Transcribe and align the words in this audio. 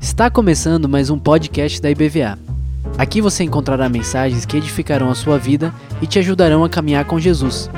Está 0.00 0.28
começando 0.28 0.88
mais 0.88 1.08
um 1.08 1.16
podcast 1.16 1.80
da 1.80 1.88
IBVA. 1.88 2.36
Aqui 2.98 3.20
você 3.20 3.44
encontrará 3.44 3.88
mensagens 3.88 4.44
que 4.44 4.56
edificarão 4.56 5.08
a 5.08 5.14
sua 5.14 5.38
vida 5.38 5.72
e 6.02 6.06
te 6.08 6.18
ajudarão 6.18 6.64
a 6.64 6.68
caminhar 6.68 7.04
com 7.04 7.20
Jesus. 7.20 7.70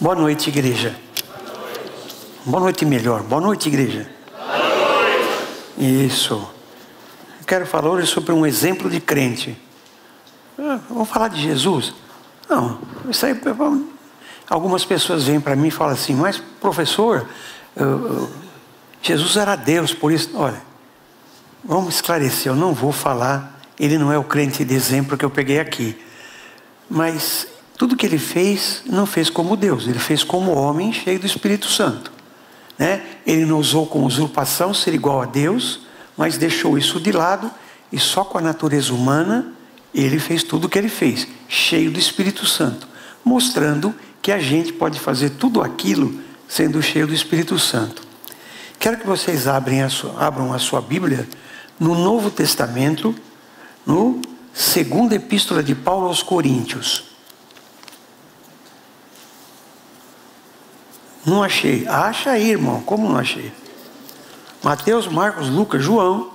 Boa 0.00 0.14
noite, 0.14 0.48
igreja. 0.48 0.94
Boa 2.46 2.60
noite, 2.60 2.86
melhor. 2.86 3.22
Boa 3.22 3.40
noite, 3.42 3.68
igreja. 3.68 4.13
Isso. 5.78 6.34
Eu 7.40 7.46
quero 7.46 7.66
falar 7.66 7.90
hoje 7.90 8.06
sobre 8.06 8.32
um 8.32 8.46
exemplo 8.46 8.88
de 8.88 9.00
crente. 9.00 9.56
Ah, 10.58 10.78
vamos 10.88 11.08
falar 11.08 11.28
de 11.28 11.40
Jesus? 11.42 11.92
Não, 12.48 12.78
isso 13.08 13.26
aí. 13.26 13.38
Algumas 14.48 14.84
pessoas 14.84 15.24
vêm 15.24 15.40
para 15.40 15.56
mim 15.56 15.68
e 15.68 15.70
falam 15.70 15.94
assim, 15.94 16.14
mas 16.14 16.42
professor, 16.60 17.26
Jesus 19.02 19.36
era 19.36 19.56
Deus, 19.56 19.92
por 19.92 20.12
isso. 20.12 20.30
Olha, 20.34 20.62
vamos 21.64 21.96
esclarecer, 21.96 22.52
eu 22.52 22.56
não 22.56 22.72
vou 22.72 22.92
falar, 22.92 23.60
ele 23.80 23.98
não 23.98 24.12
é 24.12 24.18
o 24.18 24.24
crente 24.24 24.64
de 24.64 24.74
exemplo 24.74 25.16
que 25.16 25.24
eu 25.24 25.30
peguei 25.30 25.58
aqui. 25.58 25.98
Mas 26.88 27.46
tudo 27.76 27.96
que 27.96 28.06
ele 28.06 28.18
fez, 28.18 28.82
não 28.86 29.06
fez 29.06 29.28
como 29.28 29.56
Deus, 29.56 29.88
ele 29.88 29.98
fez 29.98 30.22
como 30.22 30.52
homem 30.52 30.92
cheio 30.92 31.18
do 31.18 31.26
Espírito 31.26 31.66
Santo. 31.66 32.12
Né? 32.78 33.02
Ele 33.26 33.44
não 33.44 33.58
usou 33.58 33.86
com 33.86 34.04
usurpação 34.04 34.74
ser 34.74 34.94
igual 34.94 35.22
a 35.22 35.26
Deus, 35.26 35.80
mas 36.16 36.36
deixou 36.36 36.76
isso 36.76 37.00
de 37.00 37.12
lado 37.12 37.50
e 37.92 37.98
só 37.98 38.24
com 38.24 38.38
a 38.38 38.40
natureza 38.40 38.92
humana 38.92 39.52
ele 39.94 40.18
fez 40.18 40.42
tudo 40.42 40.64
o 40.64 40.68
que 40.68 40.78
ele 40.78 40.88
fez, 40.88 41.28
cheio 41.48 41.90
do 41.90 41.98
Espírito 41.98 42.44
Santo, 42.44 42.88
mostrando 43.24 43.94
que 44.20 44.32
a 44.32 44.40
gente 44.40 44.72
pode 44.72 44.98
fazer 44.98 45.30
tudo 45.30 45.62
aquilo 45.62 46.20
sendo 46.48 46.82
cheio 46.82 47.06
do 47.06 47.14
Espírito 47.14 47.58
Santo. 47.58 48.02
Quero 48.78 48.98
que 48.98 49.06
vocês 49.06 49.46
a 49.46 49.88
sua, 49.88 50.20
abram 50.20 50.52
a 50.52 50.58
sua 50.58 50.80
Bíblia 50.80 51.28
no 51.78 51.94
Novo 51.94 52.30
Testamento, 52.30 53.14
no 53.86 54.20
segunda 54.52 55.14
epístola 55.14 55.62
de 55.62 55.74
Paulo 55.74 56.06
aos 56.06 56.22
Coríntios. 56.22 57.13
Não 61.24 61.42
achei. 61.42 61.86
Acha 61.86 62.30
aí, 62.30 62.50
irmão. 62.50 62.82
Como 62.82 63.08
não 63.08 63.18
achei? 63.18 63.52
Mateus, 64.62 65.06
Marcos, 65.06 65.48
Lucas, 65.48 65.82
João, 65.82 66.30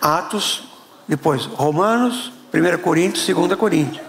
Atos, 0.00 0.64
depois 1.06 1.44
Romanos, 1.44 2.32
1 2.52 2.78
Coríntios, 2.82 3.26
2 3.26 3.54
Coríntios. 3.54 4.07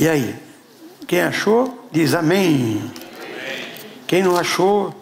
E 0.00 0.08
aí? 0.08 0.34
Quem 1.06 1.20
achou, 1.20 1.86
diz 1.92 2.14
amém. 2.14 2.80
amém. 2.80 2.92
Quem 4.06 4.22
não 4.22 4.34
achou, 4.34 4.94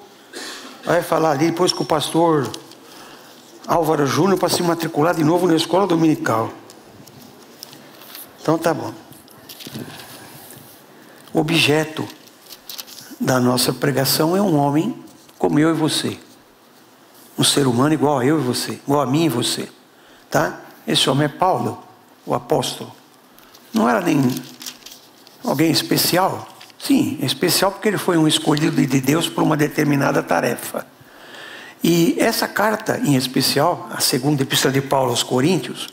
vai 0.85 1.05
falar 1.05 1.31
ali 1.31 1.47
depois 1.47 1.73
com 1.73 1.85
o 1.85 1.87
pastor 1.87 2.51
Álvaro 3.65 4.05
Júnior 4.09 4.41
para 4.41 4.49
se 4.49 4.61
matricular 4.61 5.15
de 5.15 5.23
novo 5.23 5.47
na 5.47 5.55
escola 5.55 5.87
dominical. 5.87 6.53
Então 8.43 8.59
tá 8.59 8.75
bom. 8.75 8.93
O 11.33 11.39
objeto 11.39 12.05
da 13.21 13.39
nossa 13.39 13.73
pregação 13.73 14.37
é 14.37 14.43
um 14.43 14.57
homem 14.57 15.01
como 15.39 15.61
eu 15.61 15.71
e 15.71 15.75
você. 15.75 16.19
Um 17.39 17.45
ser 17.45 17.69
humano 17.69 17.95
igual 17.95 18.19
a 18.19 18.27
eu 18.27 18.41
e 18.41 18.43
você, 18.43 18.73
igual 18.73 19.03
a 19.03 19.07
mim 19.07 19.27
e 19.27 19.29
você. 19.29 19.69
Tá? 20.29 20.59
Esse 20.85 21.09
homem 21.09 21.27
é 21.27 21.29
Paulo, 21.29 21.85
o 22.27 22.35
apóstolo. 22.35 22.91
Não 23.73 23.89
era 23.89 24.01
nem 24.01 24.21
Alguém 25.45 25.71
especial? 25.71 26.49
Sim, 26.79 27.19
especial 27.23 27.73
porque 27.73 27.89
ele 27.89 27.99
foi 27.99 28.17
um 28.17 28.29
escolhido 28.29 28.87
de 28.87 29.01
Deus 29.01 29.29
por 29.29 29.43
uma 29.43 29.57
determinada 29.57 30.23
tarefa. 30.23 30.87
E 31.83 32.17
essa 32.19 32.49
carta, 32.49 33.01
em 33.05 33.15
especial, 33.15 33.89
a 33.93 34.01
segunda 34.01 34.43
epístola 34.43 34.73
de 34.73 34.81
Paulo 34.81 35.11
aos 35.11 35.23
Coríntios, 35.23 35.89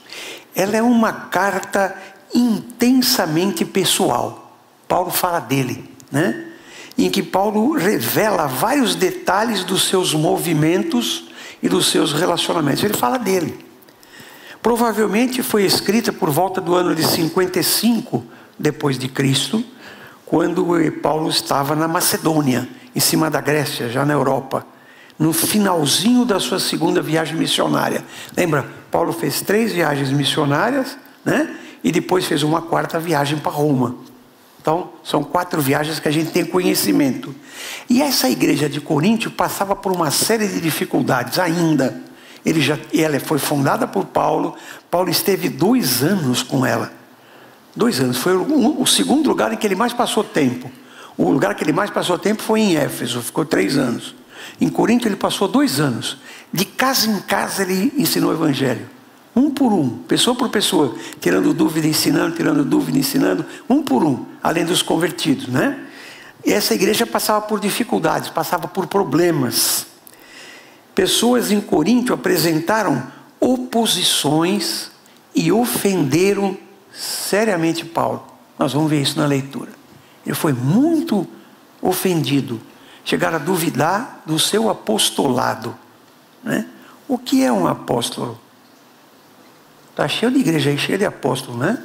ela 0.56 0.76
é 0.78 0.82
uma 0.82 1.12
carta 1.12 1.96
intensamente 2.34 3.64
pessoal. 3.66 4.58
Paulo 4.88 5.12
fala 5.12 5.40
dele, 5.40 5.90
né? 6.12 6.52
Em 6.98 7.10
que 7.10 7.22
Paulo 7.22 7.74
revela 7.74 8.48
vários 8.48 8.96
detalhes 8.96 9.64
dos 9.64 9.88
seus 9.88 10.14
movimentos 10.14 11.30
e 11.62 11.68
dos 11.68 11.88
seus 11.92 12.14
relacionamentos. 12.14 12.84
Ele 12.84 12.94
fala 12.94 13.18
dele. 13.18 13.66
Provavelmente 14.62 15.44
foi 15.44 15.66
escrita 15.66 16.12
por 16.12 16.30
volta 16.30 16.62
do 16.62 16.74
ano 16.74 16.96
de 16.96 17.06
55 17.06 18.24
depois 18.58 18.98
de 18.98 19.08
Cristo, 19.08 19.64
quando 20.26 20.66
Paulo 21.02 21.30
estava 21.30 21.76
na 21.76 21.88
Macedônia, 21.88 22.68
em 22.96 23.00
cima 23.00 23.30
da 23.30 23.42
Grécia, 23.42 23.90
já 23.90 24.06
na 24.06 24.14
Europa, 24.14 24.66
no 25.18 25.32
finalzinho 25.32 26.26
da 26.26 26.40
sua 26.40 26.60
segunda 26.60 27.02
viagem 27.02 27.36
missionária. 27.36 28.04
Lembra? 28.36 28.66
Paulo 28.92 29.14
fez 29.14 29.42
três 29.42 29.72
viagens 29.72 30.12
missionárias, 30.12 30.98
né? 31.24 31.56
E 31.84 31.92
depois 31.92 32.26
fez 32.26 32.44
uma 32.44 32.62
quarta 32.62 33.00
viagem 33.00 33.38
para 33.38 33.52
Roma. 33.52 33.96
Então, 34.60 34.90
são 35.04 35.24
quatro 35.24 35.62
viagens 35.62 36.00
que 36.00 36.08
a 36.08 36.12
gente 36.12 36.32
tem 36.32 36.44
conhecimento. 36.44 37.36
E 37.88 38.02
essa 38.02 38.28
igreja 38.28 38.68
de 38.68 38.82
Coríntio 38.82 39.30
passava 39.30 39.76
por 39.76 39.92
uma 39.92 40.10
série 40.10 40.48
de 40.48 40.60
dificuldades 40.60 41.38
ainda. 41.38 42.02
Ele 42.44 42.60
já, 42.62 42.78
ela 42.92 43.20
foi 43.20 43.38
fundada 43.38 43.86
por 43.88 44.06
Paulo. 44.06 44.56
Paulo 44.90 45.10
esteve 45.10 45.50
dois 45.50 46.02
anos 46.02 46.42
com 46.42 46.66
ela. 46.66 46.92
Dois 47.76 48.00
anos. 48.00 48.18
Foi 48.18 48.36
o, 48.36 48.86
segundo 48.86 49.28
lugar 49.28 49.52
em 49.52 49.58
que 49.58 49.68
ele 49.68 49.76
mais 49.76 49.94
passou 49.94 50.24
tempo. 50.24 50.72
O 51.18 51.30
lugar 51.30 51.56
que 51.56 51.64
ele 51.64 51.74
mais 51.74 51.90
passou 51.90 52.18
tempo 52.18 52.42
foi 52.42 52.62
em 52.62 52.78
Éfeso, 52.78 53.22
ficou 53.22 53.46
três 53.46 53.78
anos. 53.78 54.16
Em 54.60 54.70
Corinto 54.70 55.08
ele 55.08 55.16
passou 55.16 55.48
dois 55.48 55.80
anos. 55.80 56.18
De 56.52 56.66
casa 56.66 57.10
em 57.10 57.20
casa 57.20 57.64
ele 57.64 57.94
ensinou 57.98 58.32
o 58.32 58.34
Evangelho. 58.34 58.88
Um 59.36 59.52
por 59.52 59.74
um, 59.74 59.90
pessoa 59.90 60.36
por 60.36 60.48
pessoa, 60.48 60.96
tirando 61.20 61.54
dúvida, 61.54 61.86
ensinando, 61.86 62.38
tirando 62.38 62.64
dúvida, 62.64 62.98
ensinando, 62.98 63.46
um 63.70 63.84
por 63.84 64.02
um, 64.02 64.26
além 64.42 64.64
dos 64.64 64.82
convertidos, 64.82 65.50
né? 65.50 65.78
E 66.46 66.54
essa 66.54 66.74
igreja 66.74 67.06
passava 67.06 67.42
por 67.42 67.60
dificuldades, 67.60 68.30
passava 68.30 68.68
por 68.68 68.88
problemas. 68.88 69.88
Pessoas 70.94 71.52
em 71.52 71.60
Corinto 71.60 72.14
apresentaram 72.14 73.12
oposições 73.38 74.90
e 75.36 75.52
ofenderam 75.52 76.58
seriamente 76.96 77.86
Paulo. 77.86 78.26
Nós 78.58 78.74
vamos 78.74 78.90
ver 78.90 79.02
isso 79.02 79.20
na 79.20 79.26
leitura. 79.26 79.72
Ele 80.26 80.36
foi 80.36 80.54
muito 80.54 81.28
ofendido. 81.82 82.60
Chegaram 83.04 83.36
a 83.36 83.40
duvidar 83.40 84.22
do 84.26 84.40
seu 84.40 84.70
apostolado. 84.70 85.76
Né? 86.44 86.68
O 87.08 87.18
que 87.18 87.44
é 87.44 87.52
um 87.52 87.68
apóstolo? 87.68 88.40
Está 89.92 90.08
cheio 90.08 90.32
de 90.32 90.40
igreja 90.40 90.70
aí, 90.70 90.78
cheio 90.78 90.98
de 90.98 91.06
apóstolo, 91.06 91.58
né? 91.58 91.82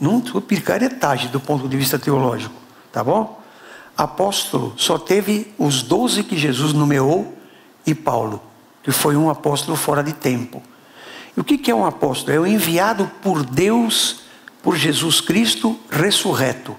Não 0.00 0.24
sou 0.24 0.40
picaretagem 0.40 1.28
do 1.30 1.40
ponto 1.40 1.68
de 1.68 1.76
vista 1.76 1.98
teológico, 1.98 2.54
tá 2.92 3.02
bom? 3.02 3.40
Apóstolo 3.96 4.74
só 4.76 4.96
teve 4.96 5.52
os 5.58 5.82
doze 5.82 6.22
que 6.22 6.38
Jesus 6.38 6.72
nomeou 6.72 7.36
e 7.84 7.94
Paulo, 7.94 8.40
que 8.82 8.92
foi 8.92 9.16
um 9.16 9.28
apóstolo 9.28 9.76
fora 9.76 10.02
de 10.02 10.12
tempo. 10.12 10.62
E 11.36 11.40
o 11.40 11.44
que 11.44 11.70
é 11.70 11.74
um 11.74 11.84
apóstolo? 11.84 12.36
É 12.36 12.40
o 12.40 12.46
enviado 12.46 13.10
por 13.22 13.44
Deus, 13.44 14.22
por 14.62 14.76
Jesus 14.76 15.20
Cristo 15.20 15.78
ressurreto. 15.90 16.76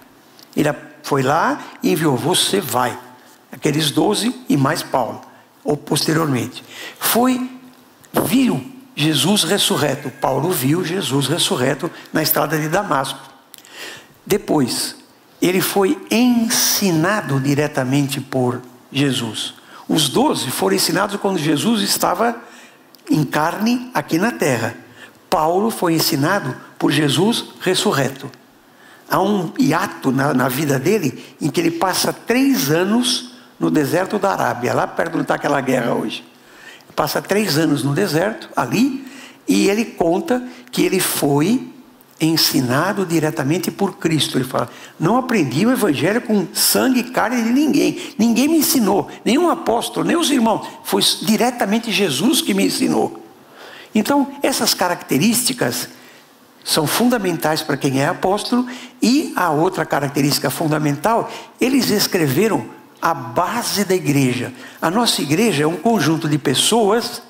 Ele 0.55 0.73
foi 1.03 1.23
lá 1.23 1.59
e 1.81 1.91
enviou, 1.91 2.15
você 2.15 2.59
vai. 2.59 2.97
Aqueles 3.51 3.91
doze 3.91 4.33
e 4.47 4.55
mais 4.55 4.81
Paulo, 4.81 5.21
ou 5.63 5.75
posteriormente. 5.75 6.63
Foi, 6.99 7.49
viu 8.25 8.63
Jesus 8.95 9.43
ressurreto. 9.43 10.09
Paulo 10.09 10.51
viu 10.51 10.83
Jesus 10.85 11.27
ressurreto 11.27 11.89
na 12.13 12.21
estrada 12.21 12.57
de 12.57 12.69
Damasco. 12.69 13.19
Depois, 14.25 14.95
ele 15.41 15.59
foi 15.59 15.99
ensinado 16.09 17.39
diretamente 17.39 18.21
por 18.21 18.61
Jesus. 18.91 19.55
Os 19.89 20.07
doze 20.07 20.51
foram 20.51 20.75
ensinados 20.75 21.19
quando 21.19 21.39
Jesus 21.39 21.81
estava 21.81 22.35
em 23.11 23.23
carne 23.23 23.91
aqui 23.93 24.17
na 24.17 24.31
terra. 24.31 24.75
Paulo 25.29 25.69
foi 25.69 25.93
ensinado 25.93 26.55
por 26.79 26.91
Jesus 26.91 27.53
ressurreto. 27.61 28.29
há 29.09 29.21
um 29.21 29.51
hiato 29.59 30.11
na, 30.11 30.33
na 30.33 30.47
vida 30.47 30.79
dele 30.79 31.23
em 31.39 31.49
que 31.49 31.59
ele 31.59 31.71
passa 31.71 32.13
três 32.13 32.71
anos 32.71 33.31
no 33.59 33.69
deserto 33.69 34.17
da 34.17 34.31
Arábia, 34.31 34.73
lá 34.73 34.87
perto 34.87 35.13
onde 35.15 35.23
está 35.23 35.35
aquela 35.35 35.61
guerra 35.61 35.93
hoje. 35.93 36.23
Passa 36.95 37.21
três 37.21 37.57
anos 37.57 37.83
no 37.83 37.93
deserto, 37.93 38.49
ali, 38.55 39.05
e 39.47 39.69
ele 39.69 39.85
conta 39.85 40.43
que 40.71 40.83
ele 40.83 40.99
foi 40.99 41.70
ensinado 42.25 43.05
diretamente 43.05 43.71
por 43.71 43.97
Cristo. 43.97 44.37
Ele 44.37 44.45
fala: 44.45 44.69
Não 44.99 45.17
aprendi 45.17 45.65
o 45.65 45.71
evangelho 45.71 46.21
com 46.21 46.47
sangue 46.53 46.99
e 46.99 47.03
carne 47.05 47.41
de 47.41 47.49
ninguém. 47.49 48.13
Ninguém 48.17 48.47
me 48.47 48.57
ensinou, 48.57 49.09
nenhum 49.25 49.49
apóstolo, 49.49 50.05
nem 50.05 50.15
os 50.15 50.29
irmãos. 50.29 50.67
Foi 50.83 51.01
diretamente 51.23 51.91
Jesus 51.91 52.41
que 52.41 52.53
me 52.53 52.65
ensinou. 52.65 53.21
Então, 53.93 54.27
essas 54.41 54.73
características 54.73 55.89
são 56.63 56.85
fundamentais 56.85 57.61
para 57.61 57.75
quem 57.75 58.01
é 58.01 58.07
apóstolo, 58.07 58.67
e 59.01 59.33
a 59.35 59.49
outra 59.49 59.85
característica 59.85 60.49
fundamental, 60.49 61.29
eles 61.59 61.89
escreveram 61.89 62.65
a 63.01 63.13
base 63.13 63.83
da 63.83 63.95
igreja. 63.95 64.53
A 64.79 64.91
nossa 64.91 65.21
igreja 65.21 65.63
é 65.63 65.67
um 65.67 65.75
conjunto 65.75 66.29
de 66.29 66.37
pessoas 66.37 67.21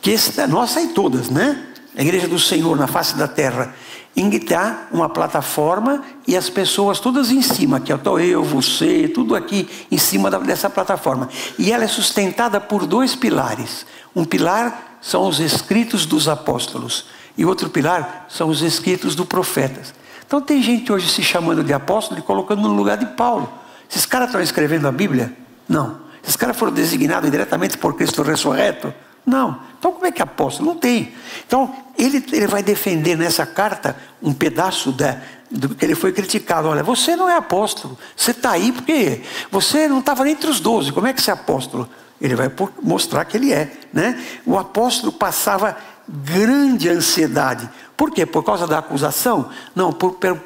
que 0.00 0.16
nossa 0.48 0.80
e 0.80 0.88
todas, 0.88 1.28
né? 1.28 1.66
A 1.96 2.00
igreja 2.00 2.26
do 2.26 2.38
Senhor 2.38 2.76
na 2.76 2.86
face 2.86 3.14
da 3.14 3.28
terra 3.28 3.74
em 4.16 4.28
está 4.36 4.88
uma 4.92 5.08
plataforma 5.08 6.02
e 6.26 6.36
as 6.36 6.50
pessoas 6.50 7.00
todas 7.00 7.30
em 7.30 7.40
cima, 7.40 7.80
que 7.80 7.92
estou 7.92 8.20
eu, 8.20 8.44
você, 8.44 9.08
tudo 9.08 9.34
aqui 9.34 9.68
em 9.90 9.96
cima 9.96 10.30
dessa 10.30 10.68
plataforma. 10.68 11.28
E 11.58 11.72
ela 11.72 11.84
é 11.84 11.88
sustentada 11.88 12.60
por 12.60 12.86
dois 12.86 13.14
pilares. 13.14 13.86
Um 14.14 14.24
pilar 14.24 14.98
são 15.00 15.26
os 15.26 15.40
escritos 15.40 16.04
dos 16.04 16.28
apóstolos 16.28 17.06
e 17.36 17.44
outro 17.44 17.70
pilar 17.70 18.26
são 18.28 18.48
os 18.48 18.60
escritos 18.60 19.14
dos 19.14 19.26
profetas. 19.26 19.94
Então 20.26 20.40
tem 20.40 20.62
gente 20.62 20.92
hoje 20.92 21.08
se 21.08 21.22
chamando 21.22 21.64
de 21.64 21.72
apóstolo 21.72 22.20
e 22.20 22.22
colocando 22.22 22.62
no 22.62 22.74
lugar 22.74 22.98
de 22.98 23.06
Paulo. 23.06 23.50
Esses 23.90 24.06
caras 24.06 24.28
estão 24.28 24.40
escrevendo 24.40 24.86
a 24.86 24.92
Bíblia? 24.92 25.32
Não. 25.68 26.02
Esses 26.22 26.36
caras 26.36 26.56
foram 26.56 26.72
designados 26.72 27.30
diretamente 27.30 27.76
por 27.78 27.94
Cristo 27.94 28.22
ressurreto? 28.22 28.92
Não. 29.24 29.60
Então 29.78 29.92
como 29.92 30.06
é 30.06 30.12
que 30.12 30.20
é 30.20 30.24
apóstolo? 30.24 30.70
Não 30.70 30.76
tem. 30.78 31.12
Então 31.46 31.74
ele, 31.98 32.24
ele 32.32 32.46
vai 32.46 32.62
defender 32.62 33.16
nessa 33.16 33.46
carta 33.46 33.96
um 34.22 34.32
pedaço 34.32 34.92
da, 34.92 35.18
do 35.50 35.74
que 35.74 35.84
ele 35.84 35.94
foi 35.94 36.12
criticado. 36.12 36.68
Olha, 36.68 36.82
você 36.82 37.14
não 37.14 37.28
é 37.28 37.36
apóstolo. 37.36 37.98
Você 38.16 38.32
está 38.32 38.52
aí 38.52 38.72
porque 38.72 39.22
você 39.50 39.88
não 39.88 40.00
estava 40.00 40.28
entre 40.28 40.50
os 40.50 40.60
doze. 40.60 40.92
Como 40.92 41.06
é 41.06 41.12
que 41.12 41.22
você 41.22 41.30
é 41.30 41.34
apóstolo? 41.34 41.88
Ele 42.20 42.34
vai 42.34 42.50
mostrar 42.82 43.24
que 43.24 43.36
ele 43.36 43.52
é. 43.52 43.72
Né? 43.92 44.20
O 44.46 44.58
apóstolo 44.58 45.12
passava 45.12 45.76
grande 46.08 46.88
ansiedade. 46.88 47.68
Por 47.96 48.10
quê? 48.10 48.26
Por 48.26 48.42
causa 48.42 48.66
da 48.66 48.78
acusação? 48.78 49.50
Não, 49.74 49.92
por, 49.92 50.14
por, 50.14 50.40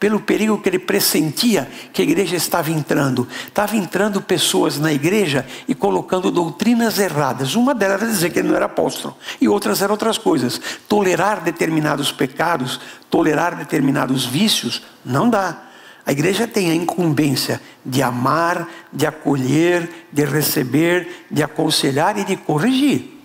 pelo 0.00 0.18
perigo 0.18 0.58
que 0.58 0.68
ele 0.70 0.78
pressentia 0.78 1.70
que 1.92 2.00
a 2.00 2.04
igreja 2.04 2.34
estava 2.34 2.70
entrando. 2.70 3.28
Estava 3.46 3.76
entrando 3.76 4.22
pessoas 4.22 4.78
na 4.78 4.90
igreja 4.90 5.46
e 5.68 5.74
colocando 5.74 6.30
doutrinas 6.30 6.98
erradas. 6.98 7.54
Uma 7.54 7.74
delas 7.74 8.00
era 8.00 8.10
dizer 8.10 8.30
que 8.30 8.38
ele 8.38 8.48
não 8.48 8.56
era 8.56 8.64
apóstolo, 8.64 9.14
e 9.38 9.46
outras 9.46 9.82
eram 9.82 9.92
outras 9.92 10.16
coisas. 10.16 10.58
Tolerar 10.88 11.42
determinados 11.42 12.10
pecados, 12.10 12.80
tolerar 13.10 13.54
determinados 13.54 14.24
vícios, 14.24 14.82
não 15.04 15.28
dá. 15.28 15.64
A 16.06 16.12
igreja 16.12 16.48
tem 16.48 16.70
a 16.70 16.74
incumbência 16.74 17.60
de 17.84 18.02
amar, 18.02 18.66
de 18.90 19.06
acolher, 19.06 20.06
de 20.10 20.24
receber, 20.24 21.26
de 21.30 21.42
aconselhar 21.42 22.16
e 22.16 22.24
de 22.24 22.36
corrigir. 22.38 23.20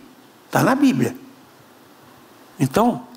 Está 0.45 0.61
na 0.61 0.75
Bíblia. 0.75 1.15
Então, 2.59 3.07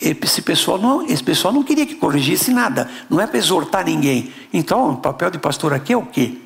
esse 0.00 0.40
pessoal, 0.40 0.78
não, 0.78 1.06
esse 1.06 1.22
pessoal 1.22 1.52
não 1.52 1.62
queria 1.62 1.84
que 1.84 1.94
corrigisse 1.94 2.50
nada, 2.50 2.88
não 3.08 3.20
é 3.20 3.26
para 3.26 3.36
exortar 3.38 3.84
ninguém. 3.84 4.32
Então, 4.52 4.92
o 4.92 4.96
papel 4.96 5.30
de 5.30 5.38
pastor 5.38 5.74
aqui 5.74 5.92
é 5.92 5.96
o 5.96 6.06
quê? 6.06 6.38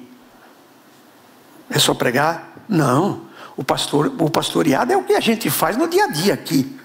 É 1.70 1.78
só 1.78 1.94
pregar? 1.94 2.64
Não. 2.68 3.22
O, 3.56 3.62
pastor, 3.62 4.12
o 4.18 4.28
pastoreado 4.28 4.92
é 4.92 4.96
o 4.96 5.04
que 5.04 5.12
a 5.12 5.20
gente 5.20 5.48
faz 5.50 5.76
no 5.76 5.86
dia 5.86 6.04
a 6.04 6.08
dia 6.08 6.34
aqui. 6.34 6.76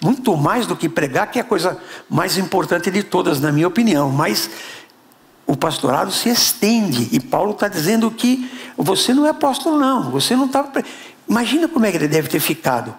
Muito 0.00 0.36
mais 0.36 0.66
do 0.66 0.76
que 0.76 0.88
pregar, 0.88 1.30
que 1.30 1.38
é 1.38 1.42
a 1.42 1.44
coisa 1.44 1.78
mais 2.08 2.38
importante 2.38 2.90
de 2.90 3.02
todas, 3.02 3.40
na 3.40 3.50
minha 3.50 3.66
opinião. 3.66 4.10
Mas 4.10 4.50
o 5.46 5.56
pastorado 5.56 6.12
se 6.12 6.28
estende. 6.28 7.08
E 7.12 7.20
Paulo 7.20 7.52
está 7.52 7.66
dizendo 7.66 8.10
que 8.10 8.50
você 8.76 9.12
não 9.12 9.26
é 9.26 9.30
apóstolo, 9.30 9.78
não. 9.78 10.10
Você 10.10 10.36
não 10.36 10.46
estava. 10.46 10.70
Imagina 11.28 11.68
como 11.68 11.84
é 11.86 11.90
que 11.90 11.96
ele 11.96 12.08
deve 12.08 12.28
ter 12.28 12.40
ficado. 12.40 12.94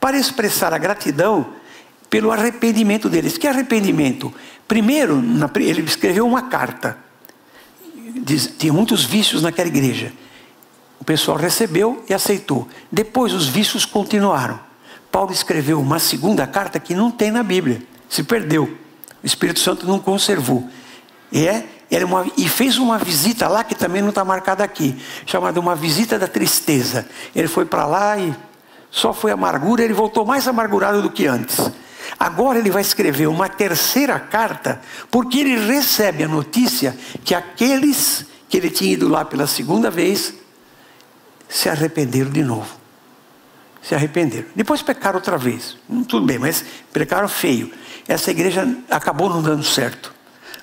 Para 0.00 0.16
expressar 0.18 0.74
a 0.74 0.78
gratidão, 0.78 1.46
pelo 2.14 2.30
arrependimento 2.30 3.08
deles. 3.08 3.36
Que 3.36 3.48
arrependimento? 3.48 4.32
Primeiro, 4.68 5.20
ele 5.56 5.82
escreveu 5.82 6.24
uma 6.24 6.42
carta. 6.42 6.96
tinha 8.56 8.72
muitos 8.72 9.04
vícios 9.04 9.42
naquela 9.42 9.66
igreja. 9.66 10.12
O 11.00 11.04
pessoal 11.04 11.36
recebeu 11.36 12.04
e 12.08 12.14
aceitou. 12.14 12.68
Depois 12.88 13.32
os 13.32 13.48
vícios 13.48 13.84
continuaram. 13.84 14.60
Paulo 15.10 15.32
escreveu 15.32 15.80
uma 15.80 15.98
segunda 15.98 16.46
carta 16.46 16.78
que 16.78 16.94
não 16.94 17.10
tem 17.10 17.32
na 17.32 17.42
Bíblia. 17.42 17.82
Se 18.08 18.22
perdeu. 18.22 18.78
O 19.20 19.26
Espírito 19.26 19.58
Santo 19.58 19.84
não 19.84 19.98
conservou. 19.98 20.68
E, 21.32 21.48
é, 21.48 21.64
uma, 22.04 22.30
e 22.36 22.48
fez 22.48 22.78
uma 22.78 22.96
visita 22.96 23.48
lá 23.48 23.64
que 23.64 23.74
também 23.74 24.00
não 24.00 24.10
está 24.10 24.24
marcada 24.24 24.62
aqui, 24.62 24.96
chamada 25.26 25.58
uma 25.58 25.74
visita 25.74 26.16
da 26.16 26.28
tristeza. 26.28 27.08
Ele 27.34 27.48
foi 27.48 27.64
para 27.64 27.84
lá 27.86 28.16
e 28.16 28.32
só 28.88 29.12
foi 29.12 29.32
amargura, 29.32 29.82
ele 29.82 29.92
voltou 29.92 30.24
mais 30.24 30.46
amargurado 30.46 31.02
do 31.02 31.10
que 31.10 31.26
antes. 31.26 31.58
Agora 32.24 32.58
ele 32.58 32.70
vai 32.70 32.80
escrever 32.80 33.26
uma 33.26 33.50
terceira 33.50 34.18
carta, 34.18 34.80
porque 35.10 35.40
ele 35.40 35.58
recebe 35.58 36.24
a 36.24 36.28
notícia 36.28 36.96
que 37.22 37.34
aqueles 37.34 38.24
que 38.48 38.56
ele 38.56 38.70
tinha 38.70 38.94
ido 38.94 39.08
lá 39.08 39.26
pela 39.26 39.46
segunda 39.46 39.90
vez 39.90 40.32
se 41.50 41.68
arrependeram 41.68 42.30
de 42.30 42.42
novo. 42.42 42.78
Se 43.82 43.94
arrependeram. 43.94 44.46
Depois 44.56 44.80
pecaram 44.80 45.18
outra 45.18 45.36
vez. 45.36 45.76
Hum, 45.86 46.02
tudo 46.02 46.24
bem, 46.24 46.38
mas 46.38 46.64
pecaram 46.94 47.28
feio. 47.28 47.70
Essa 48.08 48.30
igreja 48.30 48.66
acabou 48.88 49.28
não 49.28 49.42
dando 49.42 49.62
certo. 49.62 50.10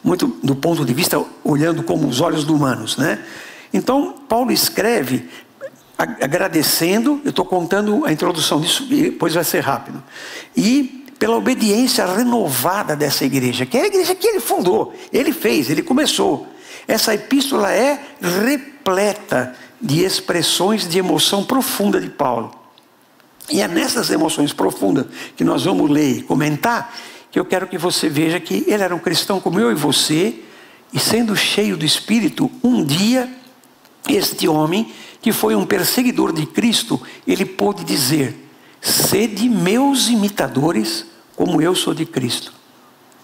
Muito 0.04 0.40
do 0.42 0.56
ponto 0.56 0.84
de 0.84 0.96
vista, 0.96 1.24
olhando 1.44 1.84
como 1.84 2.08
os 2.08 2.22
olhos 2.22 2.44
humanos, 2.46 2.98
né? 2.98 3.24
Então, 3.72 4.13
Paulo 4.28 4.52
escreve 4.52 5.30
agradecendo, 5.96 7.22
eu 7.24 7.30
estou 7.30 7.46
contando 7.46 8.04
a 8.04 8.12
introdução 8.12 8.60
disso, 8.60 8.84
depois 8.88 9.36
vai 9.36 9.44
ser 9.44 9.60
rápido. 9.60 10.04
E 10.58 11.00
pela 11.22 11.38
obediência 11.38 12.04
renovada 12.04 12.96
dessa 12.96 13.24
igreja, 13.24 13.64
que 13.64 13.78
é 13.78 13.84
a 13.84 13.86
igreja 13.86 14.16
que 14.16 14.26
ele 14.26 14.40
fundou, 14.40 14.92
ele 15.14 15.32
fez, 15.32 15.70
ele 15.70 15.84
começou. 15.84 16.48
Essa 16.88 17.14
epístola 17.14 17.72
é 17.72 18.02
repleta 18.20 19.56
de 19.80 20.04
expressões 20.04 20.88
de 20.90 20.98
emoção 20.98 21.44
profunda 21.44 22.01
de 22.01 22.10
Paulo. 22.10 22.51
E 23.51 23.62
é 23.62 23.68
nessas 23.68 24.10
emoções 24.10 24.51
profundas 24.51 25.06
que 25.38 25.44
nós 25.44 25.66
vamos 25.66 25.92
ler 25.92 26.18
e 26.18 26.24
comentar 26.24 26.92
que 27.30 27.40
eu 27.40 27.46
quero 27.46 27.68
que 27.68 27.78
você 27.78 28.10
veja 28.10 28.40
que 28.40 28.63
ele 28.66 28.82
era 28.82 28.96
um 28.96 29.00
cristão 29.00 29.40
como 29.40 29.60
eu 29.60 29.72
e 29.72 29.75
você, 29.75 30.40
e 30.92 31.00
sendo 31.00 31.36
cheio 31.36 31.78
do 31.78 31.86
Espírito, 31.86 32.50
um 32.63 32.84
dia 32.84 33.32
este 34.10 34.48
homem, 34.48 34.92
que 35.22 35.32
foi 35.32 35.56
um 35.56 35.68
perseguidor 35.68 36.34
de 36.34 36.48
Cristo, 36.48 37.00
ele 37.28 37.46
pôde 37.46 37.84
dizer: 37.84 38.36
Sede 38.82 39.48
meus 39.48 40.10
imitadores, 40.10 41.11
como 41.41 41.60
eu 41.60 41.74
sou 41.74 41.91
de 41.91 42.05
Cristo. 42.05 42.53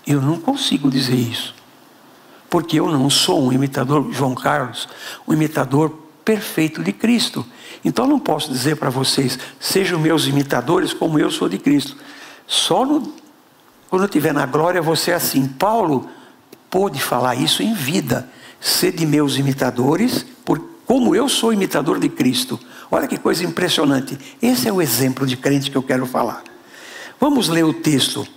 Eu 0.06 0.20
não 0.20 0.40
consigo 0.40 0.90
dizer 0.90 1.14
isso. 1.14 1.54
Porque 2.50 2.80
eu 2.80 2.90
não 2.90 3.12
sou 3.12 3.46
um 3.46 3.54
imitador, 3.54 4.12
João 4.12 4.34
Carlos, 4.34 4.90
um 5.28 5.34
imitador 5.34 5.92
perfeito 6.26 6.82
de 6.82 6.92
Cristo. 6.92 7.46
Então 7.86 8.08
não 8.08 8.20
posso 8.20 8.52
dizer 8.52 8.76
para 8.78 8.90
vocês, 8.90 9.38
sejam 9.60 10.00
meus 10.00 10.26
imitadores 10.26 10.94
como 10.94 11.20
eu 11.20 11.30
sou 11.30 11.48
de 11.48 11.60
Cristo. 11.60 11.96
Só 12.48 12.84
no, 12.84 13.14
quando 13.88 14.02
eu 14.02 14.08
estiver 14.08 14.34
na 14.34 14.48
glória 14.48 14.82
você 14.82 15.12
é 15.12 15.14
assim. 15.14 15.48
Paulo 15.48 16.10
pôde 16.72 17.00
falar 17.00 17.36
isso 17.36 17.62
em 17.62 17.76
vida. 17.76 18.28
Ser 18.60 18.94
de 18.94 19.06
meus 19.06 19.38
imitadores, 19.38 20.26
por, 20.44 20.60
como 20.88 21.16
eu 21.16 21.30
sou 21.30 21.54
imitador 21.54 22.00
de 22.00 22.10
Cristo. 22.10 22.60
Olha 22.90 23.08
que 23.08 23.20
coisa 23.20 23.46
impressionante. 23.46 24.18
Esse 24.42 24.68
é 24.68 24.74
o 24.74 24.82
exemplo 24.82 25.28
de 25.28 25.38
crente 25.38 25.70
que 25.70 25.78
eu 25.78 25.84
quero 25.84 26.08
falar. 26.08 26.57
Vamos 27.20 27.50
ler 27.50 27.66
o 27.66 27.74
texto. 27.74 28.28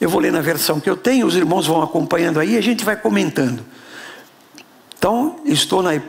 Eu 0.00 0.10
vou 0.10 0.20
ler 0.20 0.30
na 0.30 0.40
versão 0.40 0.78
que 0.78 0.90
eu 0.90 0.96
tenho, 0.96 1.26
os 1.26 1.36
irmãos 1.36 1.66
vão 1.66 1.82
acompanhando 1.82 2.38
aí 2.38 2.54
e 2.54 2.58
a 2.58 2.60
gente 2.60 2.84
vai 2.84 2.96
comentando. 2.96 3.64
Então, 4.98 5.36
estou 5.44 5.82
na 5.82 6.00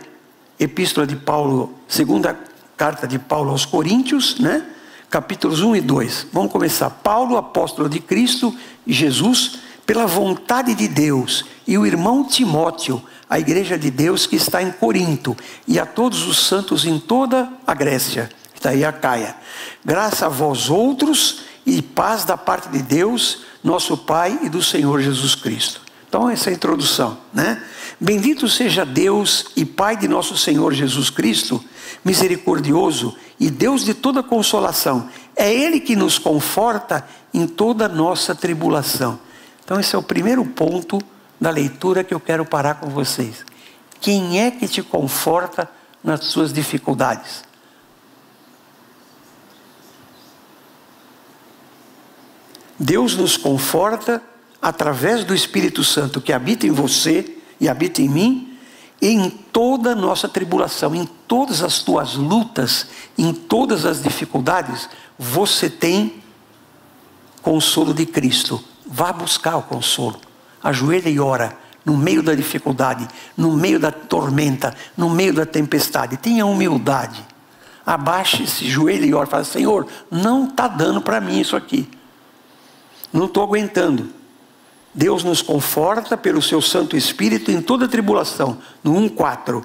epístola 0.59 1.07
de 1.07 1.15
Paulo, 1.15 1.73
segunda 1.87 2.37
carta 2.75 3.07
de 3.07 3.17
Paulo 3.17 3.51
aos 3.51 3.65
Coríntios, 3.65 4.39
né? 4.39 4.65
Capítulos 5.09 5.61
1 5.61 5.77
e 5.77 5.81
2. 5.81 6.27
Vamos 6.33 6.51
começar. 6.51 6.89
Paulo, 6.89 7.37
apóstolo 7.37 7.87
de 7.87 7.99
Cristo 7.99 8.53
e 8.85 8.91
Jesus, 8.91 9.59
pela 9.85 10.05
vontade 10.05 10.75
de 10.75 10.87
Deus, 10.87 11.45
e 11.65 11.77
o 11.77 11.85
irmão 11.85 12.25
Timóteo, 12.25 13.01
a 13.29 13.39
igreja 13.39 13.77
de 13.77 13.89
Deus 13.89 14.27
que 14.27 14.35
está 14.35 14.61
em 14.61 14.71
Corinto, 14.71 15.35
e 15.65 15.79
a 15.79 15.85
todos 15.85 16.27
os 16.27 16.45
santos 16.45 16.85
em 16.85 16.99
toda 16.99 17.49
a 17.65 17.73
Grécia, 17.73 18.29
está 18.53 18.71
aí 18.71 18.83
a 18.83 18.91
Caia. 18.91 19.35
Graça 19.85 20.25
a 20.25 20.29
vós 20.29 20.69
outros 20.69 21.41
e 21.67 21.81
paz 21.81 22.23
da 22.23 22.37
parte 22.37 22.69
de 22.69 22.81
Deus, 22.81 23.41
nosso 23.61 23.97
Pai 23.97 24.39
e 24.41 24.47
do 24.47 24.63
Senhor 24.63 25.01
Jesus 25.01 25.35
Cristo. 25.35 25.81
Então, 26.07 26.29
essa 26.29 26.49
é 26.49 26.53
a 26.53 26.55
introdução, 26.55 27.17
né? 27.33 27.61
Bendito 27.99 28.47
seja 28.47 28.85
Deus 28.85 29.47
e 29.53 29.65
Pai 29.65 29.97
de 29.97 30.07
nosso 30.07 30.37
Senhor 30.37 30.73
Jesus 30.73 31.09
Cristo, 31.09 31.61
misericordioso 32.05 33.13
e 33.37 33.49
Deus 33.49 33.83
de 33.83 33.93
toda 33.93 34.23
consolação. 34.23 35.09
É 35.35 35.53
Ele 35.53 35.81
que 35.81 35.93
nos 35.93 36.17
conforta 36.17 37.05
em 37.33 37.45
toda 37.45 37.89
nossa 37.89 38.33
tribulação. 38.33 39.19
Então, 39.65 39.77
esse 39.77 39.93
é 39.93 39.99
o 39.99 40.03
primeiro 40.03 40.45
ponto 40.45 41.01
da 41.39 41.49
leitura 41.49 42.01
que 42.01 42.13
eu 42.13 42.19
quero 42.21 42.45
parar 42.45 42.75
com 42.75 42.87
vocês. 42.87 43.45
Quem 43.99 44.39
é 44.39 44.49
que 44.49 44.69
te 44.69 44.81
conforta 44.81 45.69
nas 46.01 46.23
suas 46.23 46.53
dificuldades? 46.53 47.46
Deus 52.79 53.15
nos 53.15 53.37
conforta 53.37 54.21
através 54.61 55.23
do 55.23 55.33
Espírito 55.33 55.83
Santo 55.83 56.21
que 56.21 56.33
habita 56.33 56.67
em 56.67 56.71
você 56.71 57.37
e 57.59 57.67
habita 57.67 58.01
em 58.01 58.09
mim, 58.09 58.57
em 59.01 59.29
toda 59.29 59.95
nossa 59.95 60.27
tribulação, 60.27 60.95
em 60.95 61.05
todas 61.27 61.63
as 61.63 61.79
tuas 61.79 62.15
lutas, 62.15 62.87
em 63.17 63.33
todas 63.33 63.85
as 63.85 64.01
dificuldades, 64.01 64.89
você 65.17 65.69
tem 65.69 66.21
consolo 67.41 67.93
de 67.93 68.05
Cristo. 68.05 68.63
Vá 68.85 69.11
buscar 69.11 69.57
o 69.57 69.61
consolo. 69.61 70.19
Ajoelha 70.63 71.09
e 71.09 71.19
ora 71.19 71.57
no 71.85 71.95
meio 71.95 72.21
da 72.21 72.35
dificuldade, 72.35 73.07
no 73.37 73.53
meio 73.53 73.79
da 73.79 73.91
tormenta, 73.91 74.75
no 74.95 75.09
meio 75.09 75.33
da 75.33 75.45
tempestade. 75.45 76.17
Tenha 76.17 76.45
humildade. 76.45 77.25
Abaixe 77.85 78.43
esse 78.43 78.69
joelho 78.69 79.05
e 79.05 79.13
ora. 79.13 79.25
Fala, 79.25 79.45
Senhor, 79.45 79.87
não 80.11 80.47
está 80.47 80.67
dando 80.67 81.01
para 81.01 81.21
mim 81.21 81.39
isso 81.39 81.55
aqui. 81.55 81.87
Não 83.11 83.25
estou 83.25 83.43
aguentando. 83.43 84.09
Deus 84.93 85.23
nos 85.23 85.41
conforta 85.41 86.17
pelo 86.17 86.41
seu 86.41 86.61
Santo 86.61 86.97
Espírito 86.97 87.51
em 87.51 87.61
toda 87.61 87.87
tribulação, 87.87 88.57
no 88.83 88.93
1,4, 88.93 89.63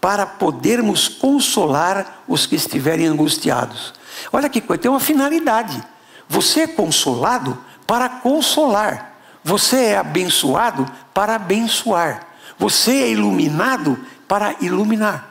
para 0.00 0.26
podermos 0.26 1.08
consolar 1.08 2.22
os 2.28 2.44
que 2.44 2.56
estiverem 2.56 3.06
angustiados. 3.06 3.94
Olha 4.32 4.48
que 4.48 4.60
coisa, 4.60 4.82
tem 4.82 4.90
uma 4.90 5.00
finalidade. 5.00 5.82
Você 6.28 6.60
é 6.60 6.66
consolado 6.66 7.56
para 7.86 8.08
consolar. 8.08 9.14
Você 9.42 9.76
é 9.76 9.98
abençoado 9.98 10.86
para 11.12 11.36
abençoar. 11.36 12.26
Você 12.58 12.92
é 12.92 13.10
iluminado 13.10 13.98
para 14.28 14.56
iluminar. 14.60 15.30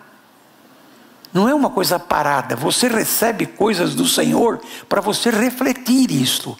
Não 1.33 1.49
é 1.49 1.53
uma 1.53 1.69
coisa 1.69 1.97
parada. 1.97 2.55
Você 2.55 2.87
recebe 2.87 3.45
coisas 3.45 3.95
do 3.95 4.07
Senhor 4.07 4.61
para 4.87 5.01
você 5.01 5.31
refletir 5.31 6.11
isto. 6.11 6.57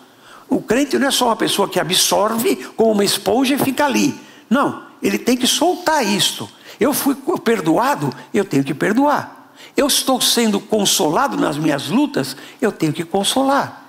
O 0.50 0.62
crente 0.62 0.98
não 0.98 1.08
é 1.08 1.12
só 1.12 1.28
uma 1.28 1.36
pessoa 1.36 1.68
que 1.70 1.80
absorve 1.80 2.56
como 2.76 2.92
uma 2.92 3.06
esponja 3.06 3.56
e 3.56 3.58
fica 3.58 3.86
ali. 3.86 4.20
Não, 4.50 4.84
ele 5.02 5.18
tem 5.18 5.36
que 5.36 5.48
soltar 5.48 6.06
isto. 6.06 6.50
Eu 6.80 6.94
fui 6.94 7.16
perdoado, 7.44 8.14
eu 8.34 8.46
tenho 8.46 8.64
que 8.64 8.74
perdoar. 8.74 9.52
Eu 9.76 9.88
estou 9.88 10.22
sendo 10.22 10.60
consolado 10.60 11.38
nas 11.38 11.58
minhas 11.58 11.88
lutas, 11.88 12.36
eu 12.62 12.72
tenho 12.72 12.94
que 12.94 13.04
consolar. 13.04 13.86